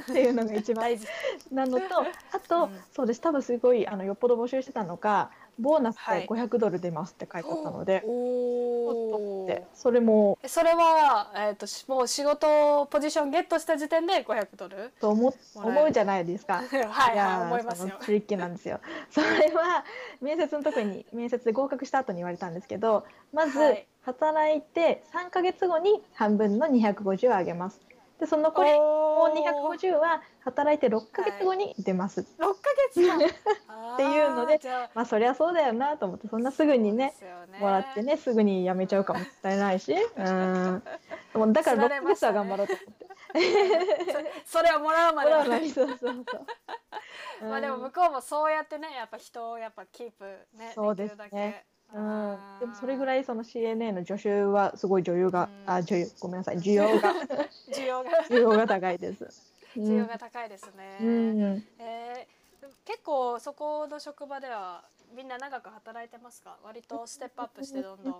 [0.00, 1.06] っていうのが一番大事。
[1.52, 1.84] なのと
[2.32, 2.70] あと、うん。
[2.92, 3.20] そうです。
[3.20, 6.26] 多分すごいあのよっぽど募集してたのかボーナスではい。
[6.26, 16.62] 500ドル出ますって書いてあったので、おでおそれもそれは、えー、としもう仕事ポジションゲットした時点で500ドルと思思うじゃないですか。
[16.90, 17.94] はいはい思いますよ。
[18.04, 18.80] トリッキーなんですよ。
[19.10, 19.84] それは
[20.20, 23.86] 面接の時に面接で合格した後に言われたんですけどまずはい。
[24.02, 27.80] 働いて3ヶ月後に半分の250をあげます。
[28.18, 32.20] でその残りもうおー250は働いて6ヶ月後に出ます。
[32.20, 32.54] 6ヶ
[32.92, 33.18] 月間
[33.94, 34.60] っていうので
[34.94, 37.58] まあそりゃそうだよなと思ってそんなすぐにねね。
[37.60, 39.94] もらってねすぐに辞めちゃうかもったいないし。
[40.16, 40.82] うん。
[41.34, 43.06] もうだから6ヶ月は頑張ろうと思って。
[44.46, 45.44] それをもらうまでは。
[45.44, 47.46] もらうのにそうそうそう。
[47.48, 51.16] まあでもうん向こうもそうやってねやっぱ人をやっぱキープねそうですね。
[51.16, 55.72] きるだけうん、でもそれぐいらいその CNA の助手はすごい女優が、うん。
[55.74, 57.14] あ女優ごめんなさい需要が。
[57.72, 58.10] 需要が。
[58.28, 59.52] 需要が高いです。
[59.78, 62.44] 需要が高いですね、うん、えー
[62.84, 64.82] 結構そこの職場では
[65.14, 66.56] みんな長く働いてますか？
[66.64, 68.14] 割とステップアップしてどんどん。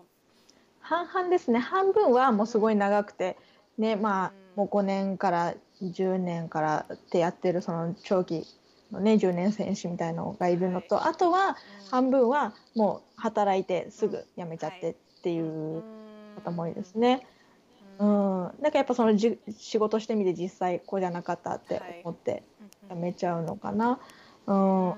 [0.80, 1.58] 半々ですね。
[1.58, 3.36] 半分はもうすごい長くて。
[3.78, 4.56] ねまあ、うん。
[4.56, 8.46] もう5年から10年からってやってるその長期
[8.95, 11.57] のね10年選手みたいのがいるのと、あとは
[11.90, 15.82] 半分はもう働いてすぐ辞めちゃってっていう
[16.36, 17.26] 方も多いですね。
[18.01, 18.47] ううん。
[18.47, 22.42] ん、なんかやっぱそのじ仕事してみて実際こうじゃなかったって思って
[22.88, 24.01] 辞めちゃうのかな。
[24.47, 24.88] うん。
[24.90, 24.95] うん。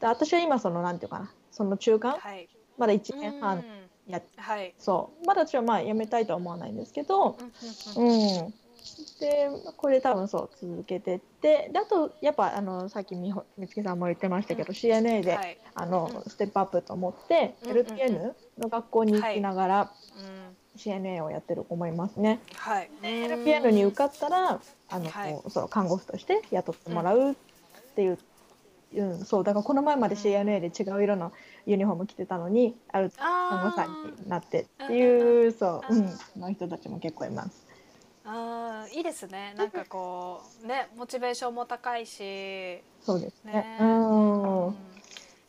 [0.00, 2.48] で私は今そのなんていうかなその中間はい。
[2.76, 4.12] まだ1年半うん。
[4.12, 4.74] やっはい。
[4.78, 5.26] そう。
[5.26, 7.38] まだ私はまあ辞めたいとは思わないんですけど
[7.96, 8.54] うん
[9.18, 15.58] でこれ多分そう続けてってであとやっぱあのさっきみほみつきさんも言ってましたけど、CNA で、はい。
[15.74, 17.86] あのうんステップアップと思って、うんうんうん。
[17.86, 20.56] LPN の学校に行きながらうん。
[20.78, 22.40] CNA をやってる子もいますね。
[22.54, 22.90] はい。
[23.02, 25.40] で LPN に受かったらあの、はい。
[25.48, 27.34] その看護婦として雇ってもらうっ
[27.96, 28.18] ていう、
[28.94, 29.24] うん。
[29.24, 29.44] そう。
[29.44, 31.32] だからこの前まで CNA で違う色の
[31.66, 37.67] ユニフォーム着てたのにある看護師さんになってっていうそう、うん、その人たちも結構います。
[38.30, 39.54] あーいいですね。
[39.56, 42.82] なんかこうねモチベーションも高いし。
[43.00, 43.52] そうですね。
[43.52, 43.78] ね。
[43.80, 44.66] うん。
[44.66, 44.76] うん。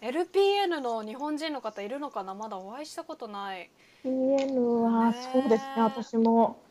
[0.01, 2.33] LPN の日本人の方いるのかな？
[2.33, 3.69] まだお会いしたことない。
[4.05, 5.29] PN はね。
[5.33, 5.81] そうですね。
[5.81, 6.61] 私も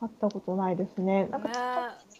[0.00, 1.26] 会ったことないですね。
[1.26, 1.54] なんかね。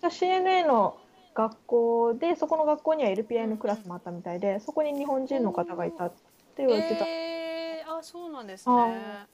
[0.02, 0.98] CNA の
[1.34, 7.04] 学校でそこの学校には LPN クラスもあったみたいでそこに日本人の方がいたって言われてた。
[7.06, 9.26] えー、あそうなんですあね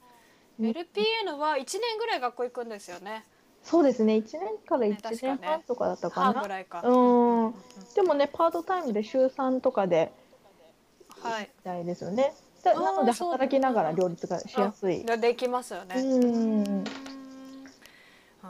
[0.59, 3.23] ー LPN は1年ぐらい学校行くんですよね
[3.63, 4.15] そうですね。
[4.15, 5.37] 1年からね1確かね。
[5.37, 6.33] 年半とかだったかな。
[6.33, 6.81] 半ぐらいか。
[6.83, 7.45] うん。
[7.45, 7.53] うん
[7.95, 10.11] でもねパートタイムで週3とかで
[11.21, 11.49] はい。
[11.81, 12.33] いですよね。
[12.63, 15.03] であーなので働きながら両立がしやすい。
[15.03, 15.95] でできますよね。
[15.95, 16.83] うん。
[16.83, 16.89] な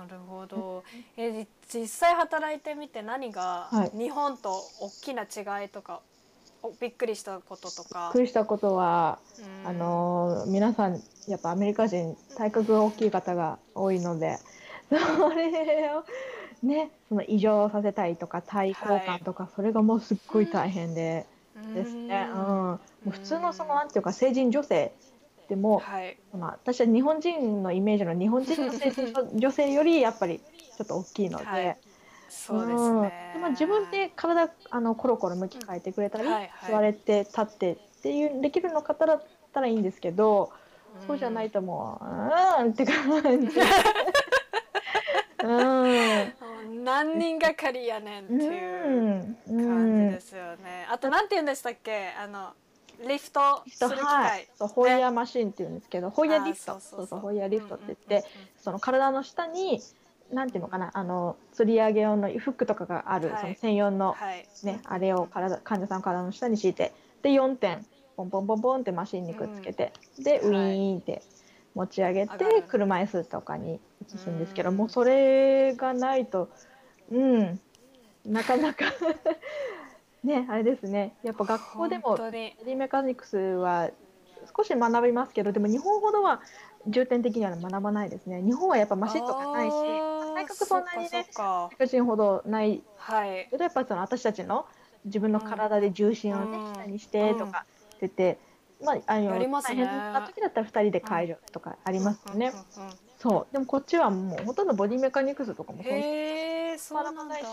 [0.10, 0.84] るほど。
[1.18, 3.98] え実際働いてみて何がはい。
[3.98, 6.02] 日本と大きな違いとか、
[6.64, 8.22] おびっくりしたこととびかっく。
[8.22, 9.70] りしたことはうん。
[9.70, 14.40] あのー皆さんやっぱアメリカ人体格が大きい方が多いので
[14.90, 16.04] それを
[16.62, 21.26] ねその異常させたりとか体交換とか、それがもうすっごい大変で
[21.74, 22.40] ですね、うん。
[22.40, 24.94] もう普通のそのなんていうか成人女性
[25.50, 26.18] でも、はい。
[26.32, 31.46] その私は日本人のイメージの日本人の成人の女性よりやっぱりちょっと大きいので。
[31.46, 31.78] はい。
[32.30, 33.02] そうですうん。
[33.04, 33.40] ねで。
[33.40, 36.72] まあ、自分で体あのコロコロ向き変えてくれたり、はいはい。
[36.72, 39.24] 座れて立ってっていうできるの方だっ
[39.54, 40.52] たらいいんですけど、
[41.08, 43.48] そうじゃないともううーんって感じ。
[45.44, 46.22] うん。
[46.22, 50.86] うん何人がかりやねんっていう感じですよね。
[50.90, 52.10] あとなんて言うんでしたっけ？
[52.22, 52.50] あの
[53.08, 58.28] リフトする機はい械。、そうホイヤーマシンっていうんですけど、ホイヤーリフト、そうそうホイヤーリフトって言って、
[58.58, 59.82] その体の下に
[60.32, 63.42] なんていうのかな、あの吊り上げ用のフックとかがある、はい。
[63.42, 64.46] その専用のはい。
[64.64, 67.86] ね、あれを体患者さんの体の下に敷いて、で4点
[68.16, 71.22] ポンポンポンポンってマシンにくっつけて、でウはいィーンって
[71.76, 74.78] 持ち上げて車椅子とかに移すんですけど、うん。
[74.78, 76.50] もうそれがないと、
[77.12, 77.60] うん、
[78.26, 78.86] なかなか
[80.24, 81.16] ねあれですね。
[81.24, 82.56] やっぱ学校でも本当に。
[82.60, 83.90] ボディメカニクスは
[84.56, 86.42] 少し学びますけどでも日本ほどは
[86.88, 88.42] 重点的には学ばないですね。
[88.42, 89.74] 日本はやっぱマシンとかないし
[90.36, 91.44] 体格そんなにねそっかそっか。
[91.44, 93.48] アメリカ人ほどないはい。
[93.50, 94.66] けどやっぱその私たちの
[95.06, 96.74] 自分の体で重心をね、うん。
[96.74, 97.66] 下にしてとか
[97.96, 98.40] ってて、
[98.82, 99.84] まああのやりますね。
[99.84, 102.94] 大変な時だったら2人で介助とかありますよね、うんうんうん
[103.24, 103.54] そう。
[103.54, 105.82] でもこっちはもうほとんどボディメカニクスとかも
[106.78, 107.42] そうなんない。
[107.42, 107.46] し、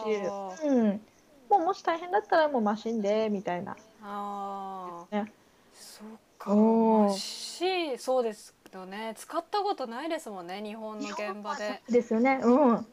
[0.65, 1.01] うん、
[1.49, 3.77] もうもし大変だったらもうマシンでみたいな。
[4.03, 5.33] ああ、ね。
[5.73, 6.07] そっ
[6.39, 6.55] か。
[6.57, 9.15] マシンそうですよね。
[9.17, 11.81] 使ったことないですもんね、日本の現場で。
[11.89, 12.41] ですよね。
[12.43, 12.75] うん。
[12.75, 12.85] あ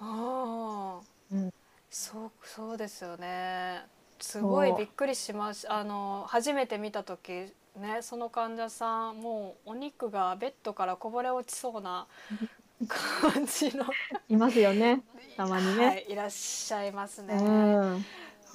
[0.00, 1.00] あ、
[1.32, 1.52] うん。
[1.88, 3.84] そうそうですよね。
[4.20, 12.06] すごいびっくりしましあの初めて見た時ねその患者さんもうお肉がベッドからこぼれ落ちそうな
[12.88, 13.84] 感じの。
[14.28, 15.02] いますよね
[15.36, 17.34] たまにね、はい、いらっしゃいますね。
[17.34, 18.04] うん。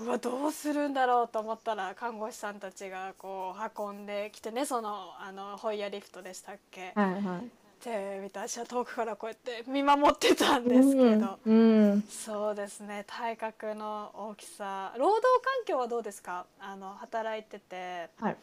[0.02, 7.50] うわどうするんだろうと思ったら看護師さんたちがこう運んできてねそのあのホイヤーリフトでしたっけ、はいはい。
[7.84, 12.02] で私は遠くからこうやって見守ってたんですけど、うんうん。
[12.04, 14.94] そうですね体格の大きさ。
[14.98, 16.46] 労働環境はどうですか？
[16.60, 18.10] あの働いてて。
[18.22, 18.38] はい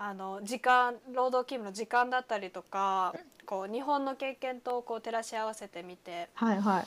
[0.00, 6.28] あの時間労働勤務の時間だったりとかこう日本の経験とこう照らし合わせてみて。
[6.34, 6.86] はいはい。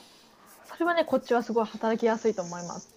[0.64, 2.88] それはねこっちはすごい働きやすいと思います。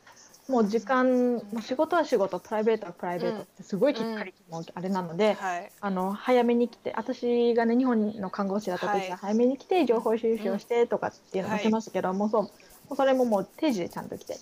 [0.48, 5.72] もう時間、まあ仕事は仕事プライベートはプライベートってすごいきっかりもうあれなので、はい。
[5.82, 9.10] あの早めに来て私がね日本の看護師だった時はい。
[9.12, 12.50] は早めに来て情報収集をしてとかっていうのもしますけど、もうそうも
[12.92, 14.38] うそれももう定時でちゃんと来て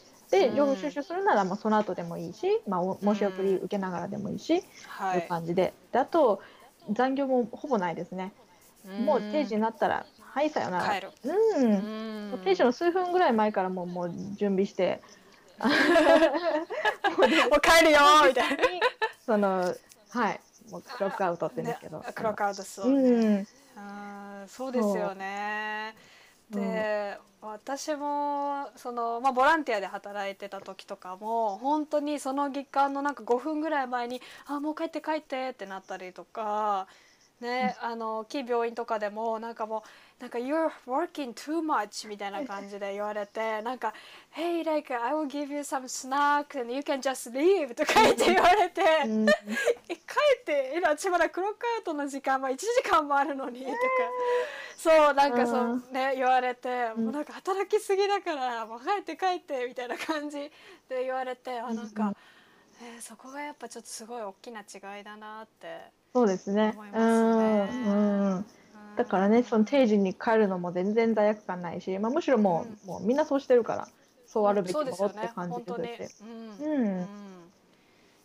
[0.55, 5.21] 情報収集するならもうその後でもいいし、まあ、お申し送り受けながらでもいいし、はい。
[5.21, 5.73] いう感じで。
[5.91, 6.41] であと
[6.89, 8.33] 残業もほぼないですね、
[8.83, 11.27] もう定時になったら「はいさよなら」う。
[11.27, 12.29] ん、うん。
[12.31, 15.01] もう定時の数分ぐらい前からもうもう準備して。
[15.63, 15.67] も
[17.57, 18.63] う帰るよーみたいな。
[19.25, 19.75] その
[20.09, 20.41] はい。
[20.69, 23.47] もうクロックアウトって言うんですけど、ねクロックアウトそう、うん。
[23.75, 25.95] あーそうですよね。
[26.51, 36.87] そうで、私もそのまあボランティアで働いてた時とかも本当にその時間のなんか5分ぐらい前に「あもう帰って帰って」ってなったりとか。
[37.41, 39.83] ね、あの大きい病院とかでもなんかも
[40.19, 43.93] うなんか「You're working too much」みたいな感じで言われてなんか
[44.33, 49.25] 「Hey like I will give you some snack and you can just leave」とか言って言われて、うん
[50.73, 53.73] え帰ってえらちまだクロックアウトの時間は1時間もあるのにとか、
[54.77, 60.51] そうなんかそうね言われて、もうなんか働きすぎだからもう帰って帰ってみたいな感じで
[61.05, 62.15] 言われてあなんか、
[62.81, 65.91] えーそこがやっぱちょっとすごい大きな違いだなって。
[66.13, 66.73] そうですね。
[66.73, 67.69] すね。
[67.85, 68.45] うんうん。
[68.95, 73.87] だからねその定時に帰るのも全然罪悪感ないし、まあ、むしろもう,、もうみんなそうしてるから
[74.27, 76.27] そうあるべきものって感じですう
[76.63, 77.42] ん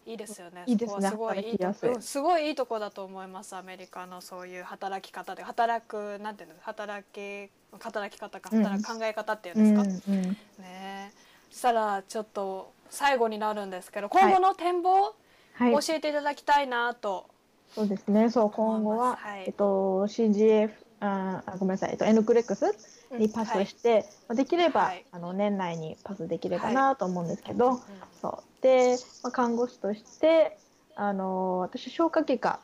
[0.09, 0.65] いいですよね。
[0.67, 1.11] いいですね。
[1.11, 3.55] すごいいいうんすごいいいとこだと思います。
[3.55, 5.43] アメリカのそういう働き方で。
[5.43, 6.55] 働くなんていうの？
[6.63, 8.49] 働き働き方か。
[8.51, 8.65] うん。
[8.65, 10.13] 働く考え方っていうんうんですか？
[10.13, 10.23] うん
[10.63, 11.13] ね。
[11.51, 15.15] そしたらちょっと最後になるんですけど、今後の展望、
[15.53, 15.73] はい。
[15.73, 17.27] 教えていただきたいなと。
[17.75, 18.31] そうですね。
[18.31, 19.45] そう今後は、はい。
[19.47, 22.65] えっと CGF ああごめんなさい、えっと、N クレックス
[23.13, 25.05] にパスして、まあできれば、はい。
[25.13, 27.81] あの年内にパスできればなと思うんですけど、
[28.23, 28.33] そう。
[28.33, 28.48] で、
[29.23, 30.59] まあ、看護師として
[30.97, 32.61] あの私消化器科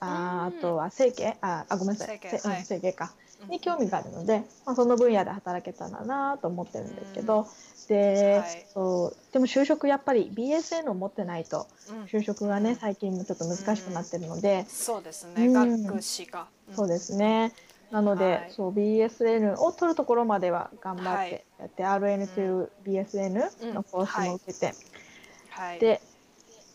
[0.00, 0.58] あうん。
[0.58, 2.18] あとは整形ああごめんなさい。
[2.20, 3.50] せ整形はいうん整形科うん。
[3.50, 7.46] に興味があるので、まあ、その分野で働けたらなと思ってるんですけど、
[7.88, 8.66] で、はい。
[8.74, 12.04] そうでも就職やっぱり BSN を持ってないとうん。
[12.04, 15.46] 就職がね最近もちょっと難しくなってるので、そうですね。
[15.46, 15.82] うん。
[15.82, 16.42] 学士が。
[16.42, 16.74] ん。
[16.74, 17.52] そうですね。
[17.90, 18.52] なので、はい。
[18.52, 21.28] そう BSN を取るところまでは頑張はい。
[21.28, 24.74] ってやって、RN という BSN のコースも受けて、
[25.56, 25.78] はい。
[25.78, 26.00] で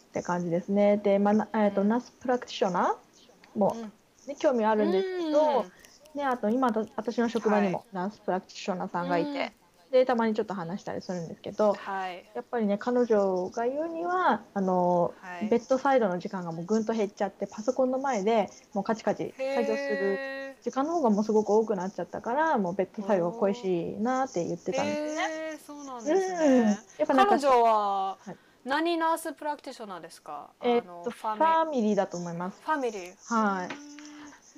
[0.09, 0.97] って感じですね。
[0.97, 3.91] で、まあなえっ、と、うん Nurse Practitioner も、うん
[4.27, 5.71] ね興味あるんですけど、うん
[6.13, 9.53] ねあと今と私の職場にも Nurse Practitioner さんがいて、
[9.91, 12.25] でたまにちょっと話したりするんですけど、はい。
[12.35, 25.21] やっぱりね彼女が言うにはあの、はいベッドサイドの時間がもうぐんと減っちゃってパソコンの前でもうカチカチ作業する時間の方がもうすごく多くなっちゃったからもうベッド作業が恋しいなって言ってたんですね。
[25.51, 26.79] へーそうなんですうん、ね。
[26.99, 30.49] やっぱなんか彼女ははい何ナースプラクティショナーですか？
[30.61, 32.61] えーっとフファミリーだと思います。
[32.63, 33.13] ファミリー。
[33.33, 33.69] はい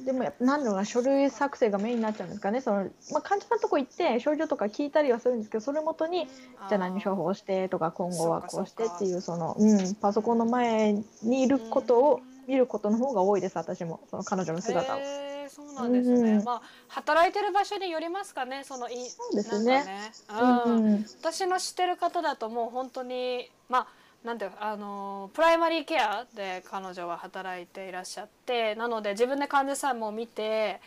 [0.06, 2.62] でもやっぱ書類作成がメインになっちゃうんですかね？
[2.62, 15.00] その、まあ、患者さんのとこ行って症状とか聞いたりはするんですけどそれもとにじゃあ何処方してとか今後はこうしてっていうその、うん、パソコンの前にいることを見ることの方が多いです私もその彼女の姿を。
[15.00, 16.32] へーそうなんですね。
[16.34, 18.64] うんまあ働いてる場所によりますかね。
[18.64, 19.84] そのいそうですね
[20.28, 20.72] なんかね。
[20.78, 23.88] うんうん私の知ってる方だともう本当にまあ
[24.24, 30.80] なんてあのプライマリーケアで彼女は働いていらっしゃってなので自分で患者さんも見て、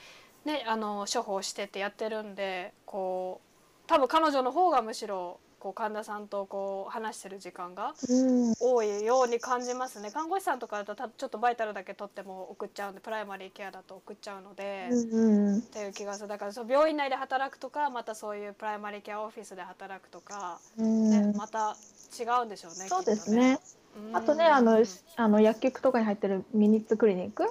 [0.44, 8.54] ね、あの処方してってやってるんでこう多分彼女の方がむしろこう患者さんとこう話してる時間がうん。
[8.60, 10.12] 多いように感じますね。
[10.12, 14.88] 看護師さんとかだとたちょっとバイタルだけ取っても送っちゃうんでプライマリーケアだと送っちゃうので。
[14.92, 15.58] うんうん。
[15.58, 16.28] っていう気がする。
[16.28, 21.10] だからそう病院内で働くとかまたそういうプライマリーケアオフィスで働くとか、うん。
[21.10, 21.74] ねまた
[22.16, 23.58] 違うんでしょうねそうですね。
[23.96, 24.84] うんあとねあの
[25.16, 27.44] あの薬局とかに入ってる MinuteClinic？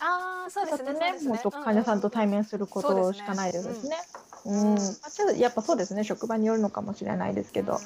[0.00, 3.96] あーそうですねねもうと患者さんと対面することしかないですしね。
[4.32, 6.04] うん、まあちょっとやっぱそうですね。
[6.04, 7.78] 職場によるのかもしれないですけど、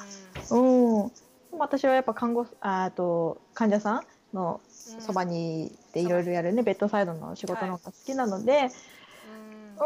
[0.51, 1.11] うん、
[1.57, 4.61] 私はやっぱ看護ああと患者さんの
[4.99, 6.63] そばにいていろいろやるね。
[6.63, 8.69] ベッドサイドの仕事の方が好きなので、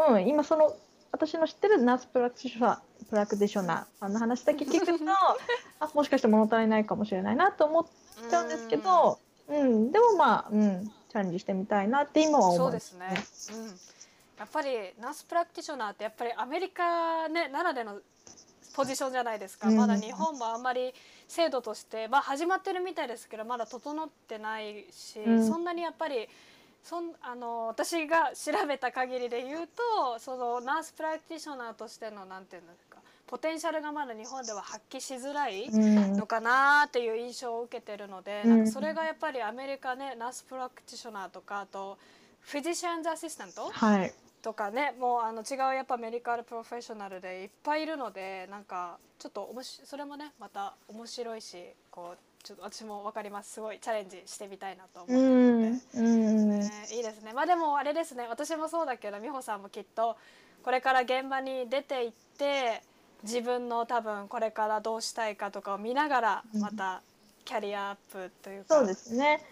[0.08, 0.74] うんうん、今その
[1.12, 4.92] 私の知ってるナースプラクティショナープラクティショナーさんの話だけ聞くと
[5.80, 7.86] あもしかして物足りないかもしれないなと思っ
[8.30, 9.18] ちゃうんですけど、
[9.48, 13.06] うん、でもまあ、うん、チャレンジしてみたいなって今は思そうですね、
[13.52, 13.78] うん、
[14.38, 14.68] やっぱり
[15.00, 17.98] ナースプラクティショナーってやっぱりアメリカ、ね、ならでの
[18.74, 19.76] ポジションじゃないですか、うん。
[19.76, 20.94] まだ日本もあんまり
[21.26, 25.46] 制度として、まあ、始まってるみたいですけどまだ整ってないし、うん。
[25.46, 26.28] そんなにやっぱり
[26.84, 35.64] そんあの私が調べた限りで言うとそのナースプラクティショナーとしてのなんていうんですかポテンシャルがまだ日本では発揮しづらい。
[35.64, 36.16] うん。
[36.16, 38.50] のかなっていう印象を受けてるので、うん。
[38.50, 41.98] なんかそれがやっぱりアメリカねナースプラクティショナーとかあと
[42.42, 44.14] フィジシャンズアシスタントはい、
[44.48, 51.58] とかねもうあの違うやっぱメディカルプロフェッショナルでいっぱいいるのでなんかちょっとおもしそれもねまた面白いし
[51.90, 53.52] こうちょっと私も分かります。
[53.52, 55.68] すごいチャレンジしてみたいなと思ってうるので。
[55.68, 56.60] んうん。
[56.60, 57.32] ね、いいですね。
[57.34, 58.26] まあでもあれですね。
[58.26, 60.16] 私もそうだけど美穂さんもきっと
[60.62, 62.82] これから現場に出て行って
[63.22, 67.02] 自分の多分これからどうしたいかとかを見ながらうんまた
[67.44, 69.44] キャリアアップというか、そうですね。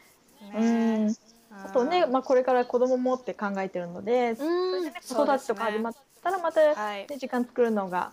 [0.54, 1.16] うねん
[1.50, 4.36] あとね、まあ、これから子供もって考えてるので、うん。
[4.36, 6.74] それでね子育てとか始まったらまた、ね。
[6.74, 7.06] はい。
[7.18, 8.12] 時間作るのが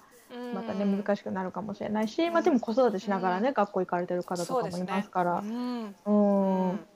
[0.54, 3.54] またね難ししくなるかもしれないし、まあ、でも子育てしながらね、うん。
[3.54, 5.40] 学校行かれてる方とかもいますから。
[5.40, 5.96] う、ん。
[6.06, 6.70] うん。
[6.72, 6.88] うん。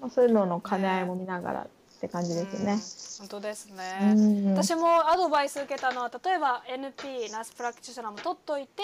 [0.00, 1.66] まあ、そういうのの兼ね合いも見ながらっ
[2.00, 2.80] て感じですね。
[3.20, 4.54] 本当ですうね、ん。
[4.54, 8.82] 私もアドバイス受けたのは例えば NP ナースプラクティショナーも取っといて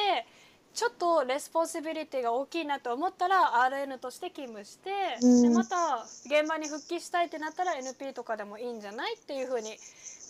[0.78, 9.76] ちょっと responsibility が大きいなと思ったら RN として勤務して、うんでまた現場に復帰したいってなったら NP とかでもいいんじゃないっていうふうに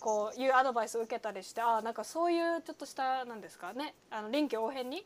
[0.01, 5.05] こういうアドバイスを受けたりしてあなんかそういうちょっとしたなんですかねあの臨機応変に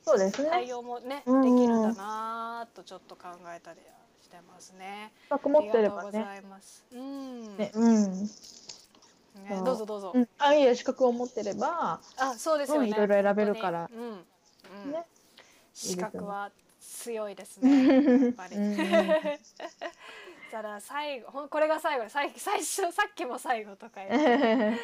[0.49, 3.81] 対応もね、うんできるんだなとちょっと考えたり
[4.23, 5.11] してますね。
[5.25, 6.25] 資格持ってれありがとうごばね。
[6.25, 6.85] ざいます。
[6.93, 8.29] うん、ねうんね
[9.65, 10.13] どうぞどうぞ。
[10.15, 12.87] うん、あいいえ資格を持ってれば、あ、そうですよね。
[12.87, 13.91] うんいろいろ選べるから。
[13.93, 14.25] うん
[14.93, 15.05] ね
[15.73, 16.51] 資格は
[16.81, 18.25] 強いですね。
[18.25, 18.57] やっぱり。
[18.57, 18.77] うん
[20.53, 24.79] じゃあ最後これが最後最最初さっきも最後とか言って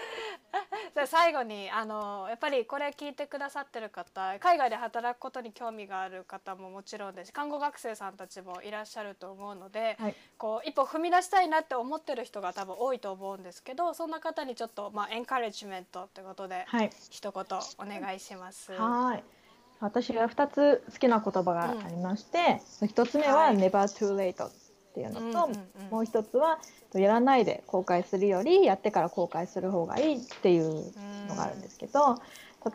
[0.95, 17.45] じゃあ最後にあのやっぱりこれ聞いてくださってる方海外で働くことに興味がある方ももちろんですし看護学生さんたちもいらっしゃると思うので、はいこう一歩踏み出したいなって思ってる人が多分多いと思うんですけどそんな方にちょっとまあエンカレッジメントってことではい一言
[17.78, 18.72] お願いします。
[18.72, 19.38] はい。
[19.81, 23.57] 私は2つ好きな言葉がありまして、1つ目ははい。
[23.57, 24.51] Never too late っ
[24.95, 25.91] ていうのと、うんうんうん。
[25.91, 26.59] もう1つは
[26.95, 30.93] やらないで後悔するよりやってから後悔する方がいいっていう
[31.29, 32.20] のがあるんですけど、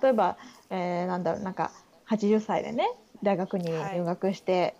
[0.01, 0.37] 例えば、
[0.69, 1.71] えーなんだろうなんか
[2.09, 2.89] 80歳でね
[3.21, 4.75] 大学に入学して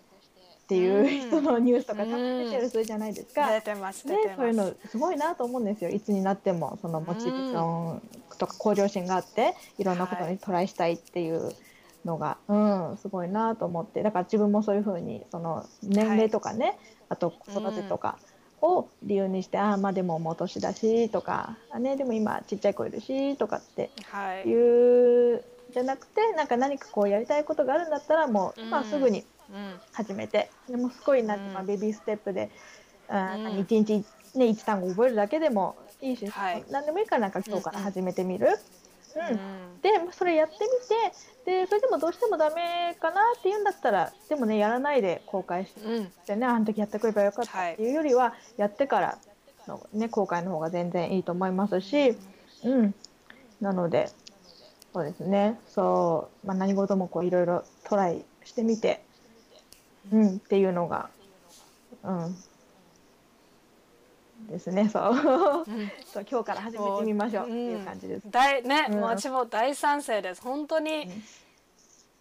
[0.64, 3.50] っていう人のニュースとかたくさん出てるするじゃないですか。
[3.50, 4.34] 出てます出ね。
[4.34, 5.90] そういうのすごいなと思うんですよ。
[5.90, 8.02] いつになってもそのモチベーション
[8.38, 11.52] とか向上心があっていろんなことにトライしたいっていう
[12.04, 16.78] のが、うんすごいなと思ってだから自分もそういうふうにその年齢とかね、
[17.08, 18.18] あと子育てとか
[18.60, 24.48] を理由にして、ああまあでももう年だしとかあ、ね、でも今ちっちゃい子いるしとかってはい。
[24.48, 24.54] い
[25.34, 29.80] うじゃなくてなんか何かこうやりたいことがあるんだったらもう今うんすぐにうん。
[29.92, 31.54] 始めてでもすごいなって、うん。
[31.54, 32.50] まあ、ベビーステップで
[33.08, 33.44] あうん。
[33.56, 36.64] ー一日、ね、一単語覚えるだけでもいいし、はい。
[36.70, 38.48] 何でもいいからなんか今日から始めてみる。
[39.16, 39.26] うん。
[39.26, 39.80] うん。
[39.80, 46.06] でそれやってみてでそれでもどうしてもダメかなって言うんだったらでもねやらないで後悔しうん。
[46.26, 49.18] てねあの時やってくればよかったっていうよりは、やってから
[49.66, 52.16] の、ね、後悔の方が全然いいと思いますし、
[52.64, 52.94] うん、
[53.60, 54.10] なので
[54.94, 55.58] そうですね。
[55.66, 59.02] そう、まあ、何事もこういろいろトライしてみて、
[60.12, 61.10] うん、っていうのが、
[62.04, 62.36] うん、
[64.48, 65.12] ですねそう。
[65.12, 65.90] うん。
[66.04, 67.44] そう今日から始めてみましょう。
[67.44, 68.30] っていう感じです。
[68.30, 68.94] 大ね、うん。
[68.96, 70.42] もう私も大賛成です。
[70.42, 71.08] 本当に、ん。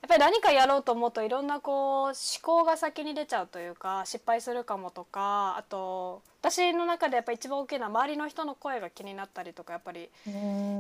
[0.04, 10.10] やっぱり何かやろうと思うといろんなこう思考が先に出ちゃうというか失敗するかもとかあと私の中でやっぱ一番大きいのは周りの人の声が気になったりとかやっぱり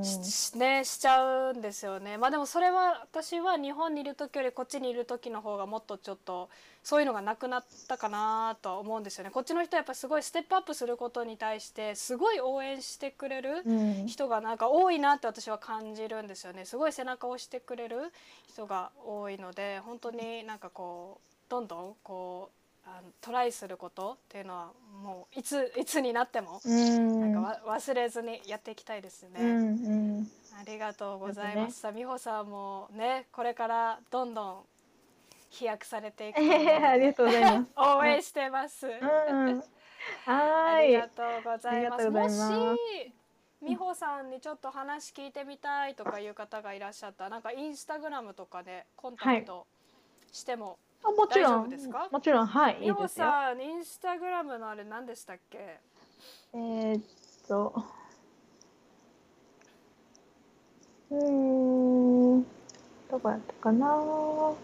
[0.04, 2.18] しねしちゃうんですよね。
[2.18, 6.50] まあでもそれは私は日本にいる時よりこっちにいる時の方がもっとちょっと
[6.84, 9.32] そういうのがなくなったかなとは思うんですよね。
[9.32, 14.06] こっちの人はやっぱりすごいステップアップすることに対してすごい応援してくれるうん。
[14.08, 16.66] 人がなんか多いなって私は感じるんですよね。
[16.66, 18.12] すごい背中を押してくれる
[18.50, 24.72] 人が多いので本当になんかこうどんどんこうあのトライすることっていうのは
[25.02, 27.22] もういついつになっても、うん。
[27.22, 29.40] なんかわ忘れずにやっていきたいですね。
[29.40, 30.32] うんうん。
[30.60, 31.80] ありがとうございます。
[31.80, 34.64] さあ美穂さんもねこれからどんどん
[35.54, 37.68] 飛躍されていくと思うので ありがとうございます。
[37.78, 38.88] 応援してます。
[38.88, 38.94] うん、
[40.26, 40.82] はい。
[40.82, 42.30] ありがとうございますも
[42.76, 43.14] し
[43.62, 49.66] 美穂さんにちょっと話聞いてみたいとかいう方がいらっしゃったら、なんかインスタグラムとかでコンタクト
[50.34, 52.10] しても、あもちろんですか？
[52.12, 53.26] もちろんはいい美穂いですよ。
[53.28, 55.80] さんインスタグラムのあれ何でしたっけ？
[56.54, 57.04] えー、っ
[57.48, 57.74] と
[61.12, 62.44] うーん
[63.10, 63.88] どこやったかな？
[63.88, 64.58] ど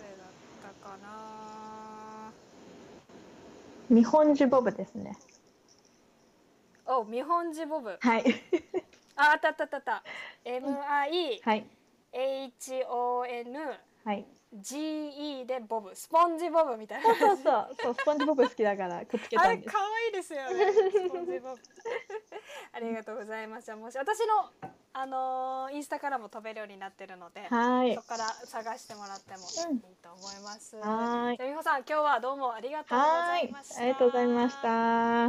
[0.00, 2.32] れだったかな。
[3.88, 5.16] 日本人ボブですね。
[6.86, 7.96] お、日本人ボブ。
[8.00, 8.24] はい
[9.16, 10.04] あ、あったあったあった。
[10.44, 11.66] M I はい
[12.12, 13.58] H O N
[14.04, 20.72] はい G E でボブ、スポンジボブみたいなそうそうそうスポンジボブ好きだからくっつけたんです可愛いですよね。
[20.72, 21.60] スポンジボブ。
[22.72, 23.66] ありがとうございます。
[23.66, 24.50] じゃあもし私の
[24.94, 29.40] あのーインスタからも飛べるようになってるので、はいそこから探してもらってもい
[29.92, 30.76] いと思います。
[30.76, 33.80] はーいじゃあ美穂さん今日はどうもありがとうござはいいました。
[33.82, 34.56] ありがとうございまし。
[34.62, 35.28] た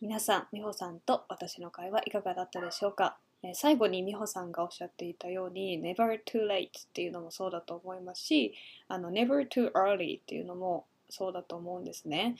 [0.00, 8.54] 皆さん、美穂さんと私の会話いかがだったでしょうか、え最後に美穂さんがおっしゃっていたように Never too late っていうのもそうだと思いますし
[8.86, 12.36] あの Never too early っていうのもそうだと思うんですね。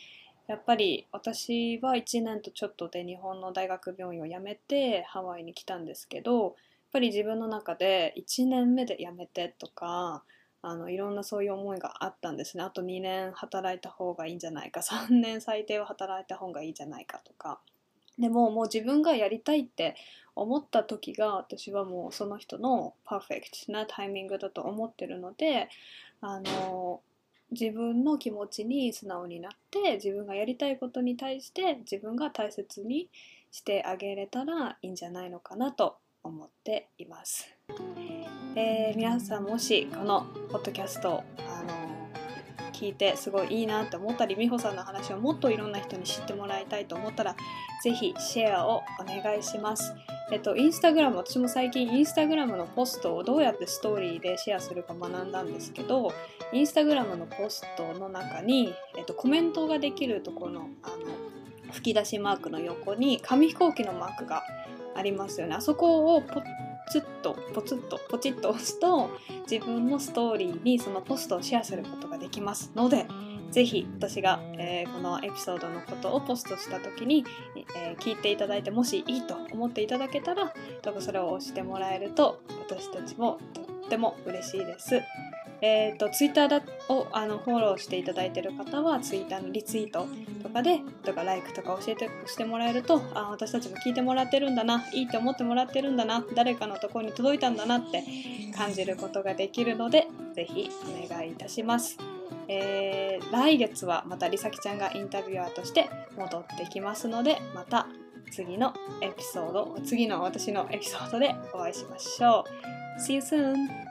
[0.46, 6.52] やっぱり私は1年とちょっとで日本の大学病院を辞めてハワイに来たんですけどやっ
[6.92, 10.22] ぱり自分の中で1年目で辞めてとか
[10.62, 12.64] あのいろんなそういう思いがあったんですね。
[12.64, 14.80] あと2年働いた方がいいんじゃないか。
[14.80, 17.60] 3年最低は働いた方がいいじゃないかとか。
[18.18, 19.94] でももう自分がやりたいって
[20.34, 25.68] 思った時が私はもうその人のパーフェクトなタイミングだと思ってるので
[26.20, 27.00] あの
[27.50, 33.08] 自分の気持ちに素直になって自分がやりたいことに対して自分が大切に
[33.50, 37.48] してあげれたらいいんじゃないのかなと思っています。
[38.60, 47.36] えー皆さんもしこのポッドキャストあの聞いてすごいいいなって思ったり美穂さんの話をもっといろんな人に知ってもらいたいと思ったら
[47.84, 49.94] ぜひシェアをお願いします。
[50.32, 56.12] えっと、インスタグラム、私も最近インスタグラムのポストをどうやってストーリーでシェアするか学んだんですけど、
[56.52, 64.42] インスタグラムのポストの中に、えっと、コメントができるところのあの吹き出しマークの横に紙飛行機のマークが
[64.96, 65.54] ありますよね。
[65.54, 66.42] あそこをポ
[66.90, 69.10] ツッと、ポツッと、ポチッと押すと、
[69.50, 73.06] 自分のストーリーにそのポストをシェアすることができますので、
[73.50, 77.24] ぜひ私が、えーこのエピソードのことをポストした時に、
[77.76, 85.00] えー聞いていただいてもしいいと思っていただけたらどうかそれを押してもらえると私たちもとっても嬉しいです。
[85.60, 90.06] えっ、とツイッターだをあのフォローしていただいている方はツイッターのリツイート
[90.42, 98.04] とかでとかライクとか教えてしてもらえるとあ私たちも聞いてもらってるんだないいって思ってもらってるんだな誰かのところに届いたんだなって
[98.56, 101.98] 感じることができるのでぜひお願いいたします。
[102.46, 107.86] えー来月はまたりさきちゃんがインタビュアーとして戻ってきますのでまた
[108.30, 112.44] 次のエピソード次の私のエピソードでお会いしましょ
[112.98, 113.87] う See you soon!